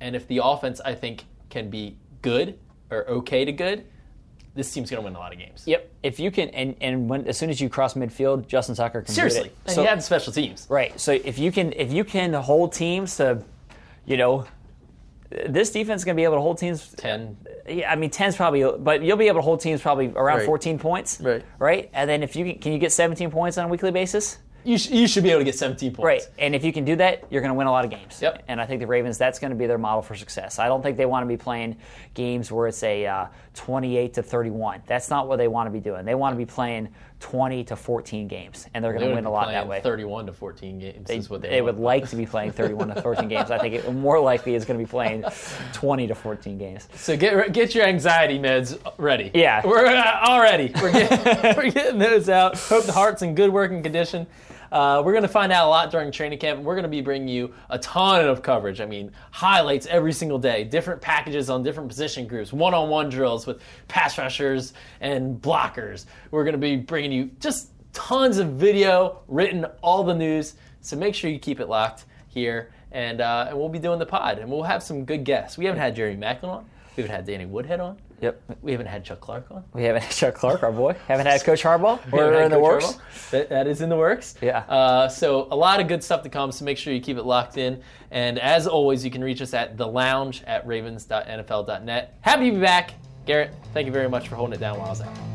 and 0.01 0.15
if 0.15 0.29
the 0.29 0.41
offense 0.45 0.81
I 0.85 0.95
think 0.95 1.25
can 1.49 1.71
be 1.71 1.97
good 2.21 2.59
or 2.91 3.09
okay 3.09 3.47
to 3.47 3.53
good, 3.53 3.87
this 4.55 4.73
team's 4.73 4.91
going 4.91 5.01
to 5.03 5.05
win 5.05 5.15
a 5.15 5.19
lot 5.19 5.33
of 5.33 5.39
games. 5.39 5.63
Yep. 5.67 5.91
If 6.03 6.21
you 6.21 6.31
can, 6.31 6.49
and 6.51 6.77
and 6.81 7.09
when 7.09 7.27
as 7.27 7.39
soon 7.39 7.49
as 7.51 7.61
you 7.61 7.69
cross 7.69 7.95
midfield, 7.95 8.47
Justin 8.47 8.75
Tucker 8.75 9.03
can 9.03 9.15
Seriously, 9.15 9.45
Do 9.45 9.47
it. 9.49 9.57
and 9.67 9.75
So, 9.75 9.83
you 9.83 9.89
have 9.89 10.03
special 10.05 10.33
teams. 10.33 10.67
right. 10.69 10.99
So 11.01 11.13
if 11.13 11.39
you 11.39 11.51
can, 11.53 11.73
if 11.73 11.93
you 11.93 12.05
can 12.05 12.33
hold 12.35 12.73
teams 12.75 13.17
to, 13.17 13.43
you 14.05 14.17
know, 14.17 14.47
this 15.31 15.71
defense 15.71 16.03
is 16.03 16.05
going 16.05 16.15
to 16.15 16.21
be 16.21 16.25
able 16.25 16.35
to 16.35 16.41
hold 16.43 16.59
teams. 16.59 16.93
Ten. 16.97 17.37
Yeah, 17.67 17.91
I 17.91 17.97
mean, 17.97 18.11
10's 18.11 18.37
probably, 18.37 18.65
but 18.79 19.03
you'll 19.03 19.17
be 19.17 19.29
able 19.29 19.39
to 19.39 19.45
hold 19.45 19.61
teams 19.61 19.81
probably 19.81 20.09
around 20.09 20.39
Right. 20.39 20.47
14 20.47 20.79
points. 20.79 21.21
Right. 21.21 21.43
Right. 21.59 21.91
And 21.95 22.11
then 22.11 22.23
if 22.23 22.37
you 22.37 22.45
can, 22.45 22.59
can 22.59 22.73
you 22.73 22.79
get 22.79 22.93
17 22.93 23.31
points 23.31 23.57
on 23.57 23.65
a 23.65 23.69
weekly 23.69 23.93
basis? 23.93 24.37
You, 24.65 24.79
sh- 24.79 24.91
you 24.91 25.07
should 25.07 25.23
be 25.23 25.31
able 25.31 25.41
to 25.41 25.45
get 25.45 25.55
17 25.55 25.93
points. 25.93 26.05
Right. 26.05 26.23
And 26.39 26.55
if 26.55 26.65
you 26.65 26.73
can 26.73 26.85
do 26.85 26.97
that, 26.97 27.25
you're 27.31 27.41
going 27.41 27.51
to 27.51 27.55
win 27.55 27.67
a 27.67 27.71
lot 27.71 27.85
of 27.85 27.91
games. 27.91 28.21
Yep. 28.21 28.45
And 28.49 28.61
I 28.61 28.67
think 28.67 28.81
the 28.81 28.87
Ravens, 28.87 29.19
that's 29.19 29.39
going 29.39 29.51
to 29.51 29.57
be 29.57 29.67
their 29.67 29.79
model 29.79 30.03
for 30.03 30.15
success. 30.15 30.59
I 30.59 30.69
don't 30.69 30.83
think 30.83 30.97
they 30.97 31.07
want 31.07 31.25
to 31.25 31.29
be 31.29 31.37
playing 31.37 31.77
games 32.15 32.53
where 32.53 32.69
it's 32.69 32.83
a 32.83 33.07
uh, 33.07 33.27
28 33.55 34.15
to 34.15 34.23
31. 34.23 34.83
That's 34.87 35.11
not 35.11 35.29
what 35.29 35.37
they 35.37 35.49
want 35.49 35.67
to 35.67 35.71
be 35.71 35.81
doing. 35.81 36.05
They 36.05 36.15
want 36.15 36.35
to 36.35 36.39
be 36.39 36.47
playing 36.47 36.89
20 37.23 37.63
to 37.65 37.77
14 37.77 38.27
games, 38.27 38.67
and 38.75 38.85
they're 38.85 38.93
going 38.93 39.05
They 39.05 39.11
to 39.11 39.15
win 39.15 39.25
a 39.27 39.31
lot 39.31 39.45
playing 39.45 39.61
that 39.61 39.69
way. 39.69 39.81
31 39.81 40.27
to 40.27 40.33
14 40.33 40.79
games 40.81 41.07
They, 41.07 41.19
is 41.19 41.31
what 41.31 41.41
they, 41.41 41.51
they 41.51 41.63
would 41.63 41.79
like 41.79 42.11
to 42.11 42.17
be 42.17 42.27
playing 42.27 42.51
31 42.51 42.89
to 42.89 43.01
14 43.01 43.29
games. 43.29 43.51
I 43.53 43.59
think 43.59 43.75
it, 43.75 43.95
more 43.95 44.19
likely 44.19 44.57
is 44.57 44.65
going 44.65 44.79
to 44.79 44.85
be 44.85 44.91
playing 44.91 45.25
20 45.73 46.09
to 46.09 46.15
14 46.17 46.59
games. 46.59 46.89
So 46.97 47.17
get 47.17 47.53
get 47.53 47.77
your 47.77 47.85
anxiety 47.85 48.41
meds 48.41 48.77
ready. 48.99 49.31
Yeah. 49.35 49.65
we're 49.65 49.87
uh, 49.87 50.21
all 50.23 50.41
ready. 50.41 50.73
We're 50.83 50.91
getting, 50.93 51.57
we're 51.57 51.71
getting 51.71 51.99
those 52.01 52.29
out. 52.29 52.59
Hope 52.59 52.85
the 52.85 52.93
heart's 52.93 53.23
in 53.23 53.37
good 53.37 53.53
working 53.53 53.85
condition. 53.85 54.27
Uh, 54.73 55.03
we're 55.05 55.13
going 55.13 55.23
to 55.23 55.29
find 55.29 55.53
out 55.53 55.67
a 55.67 55.69
lot 55.69 55.91
during 55.91 56.11
training 56.11 56.39
camp, 56.39 56.63
we're 56.63 56.75
going 56.75 56.83
to 56.83 56.89
be 56.89 57.03
bringing 57.03 57.29
you 57.29 57.53
a 57.69 57.79
ton 57.79 58.27
of 58.27 58.43
coverage. 58.43 58.81
I 58.81 58.87
mean, 58.87 59.13
highlights 59.31 59.85
every 59.85 60.15
single 60.15 60.39
day, 60.39 60.65
different 60.65 61.03
packages 61.03 61.51
on 61.51 61.63
different 61.63 61.91
position 61.91 62.27
groups, 62.27 62.55
one-on-one 62.55 63.11
drills 63.11 63.47
with 63.47 63.61
pass 63.87 64.17
rushers 64.17 64.73
and 65.03 65.41
blockers. 65.43 66.07
We're 66.31 66.45
going 66.45 66.55
to 66.55 66.59
be 66.59 66.77
bringing 66.77 67.13
you 67.13 67.31
just 67.39 67.69
tons 67.93 68.39
of 68.39 68.53
video, 68.53 69.21
written, 69.29 69.67
all 69.83 70.05
the 70.05 70.15
news. 70.15 70.55
So 70.81 70.97
make 70.97 71.15
sure 71.15 71.31
you 71.31 71.39
keep 71.39 71.61
it 71.61 71.69
locked 71.69 72.07
here, 72.29 72.73
and 72.93 73.21
uh, 73.21 73.49
and 73.51 73.59
we'll 73.59 73.69
be 73.69 73.79
doing 73.79 73.99
the 73.99 74.07
pod, 74.07 74.39
and 74.39 74.51
we'll 74.51 74.63
have 74.63 74.83
some 74.83 75.05
good 75.05 75.23
guests. 75.23 75.59
We 75.59 75.67
haven't 75.67 75.81
had 75.81 75.95
Jerry 75.95 76.17
Maclin 76.17 76.49
on. 76.49 76.65
We 76.97 77.03
haven't 77.03 77.15
had 77.15 77.27
Danny 77.27 77.45
Woodhead 77.45 77.79
on. 77.79 77.99
Yep. 78.23 78.59
We 78.63 78.71
haven't 78.71 78.87
had 78.87 79.05
Chuck 79.05 79.21
Clark 79.21 79.51
on. 79.51 79.65
We 79.75 79.83
haven't 79.83 80.03
had 80.03 80.13
Chuck 80.13 80.35
Clark, 80.35 80.63
our 80.63 80.71
boy. 80.71 80.95
Haven't 81.09 81.27
had 81.27 81.41
Coach 81.45 81.63
Harbaugh. 81.63 81.99
We're 82.13 82.43
in 82.43 82.51
the 82.51 82.57
Coach 82.57 82.63
works. 82.63 82.87
Harbaugh. 82.87 83.31
That, 83.31 83.49
that 83.51 83.67
is 83.67 83.81
in 83.81 83.89
the 83.89 83.97
works. 83.97 84.37
Yeah. 84.41 84.59
Uh, 84.61 85.09
so 85.09 85.49
a 85.51 85.57
lot 85.57 85.81
of 85.81 85.89
good 85.89 86.05
stuff 86.05 86.23
to 86.23 86.29
come. 86.29 86.53
So 86.53 86.65
make 86.65 86.79
sure 86.79 86.95
you 86.95 87.01
keep 87.01 87.17
it 87.17 87.25
locked 87.25 87.59
in. 87.59 87.83
And 88.13 88.39
as 88.39 88.69
always, 88.69 89.05
you 89.05 89.11
can 89.11 89.25
reach 89.25 89.43
us 89.43 89.55
at 89.55 89.77
the 89.77 89.87
lounge 89.87 90.45
at 90.47 90.65
ravens.nfl.net. 90.67 92.19
Happy 92.21 92.51
to 92.51 92.55
be 92.57 92.61
back. 92.61 92.95
Garrett, 93.27 93.53
thank 93.75 93.87
you 93.87 93.93
very 93.93 94.09
much 94.09 94.29
for 94.29 94.37
holding 94.37 94.55
it 94.55 94.61
down 94.61 94.79
while 94.79 94.87
I 94.87 94.91
was 94.91 95.01
out. 95.01 95.32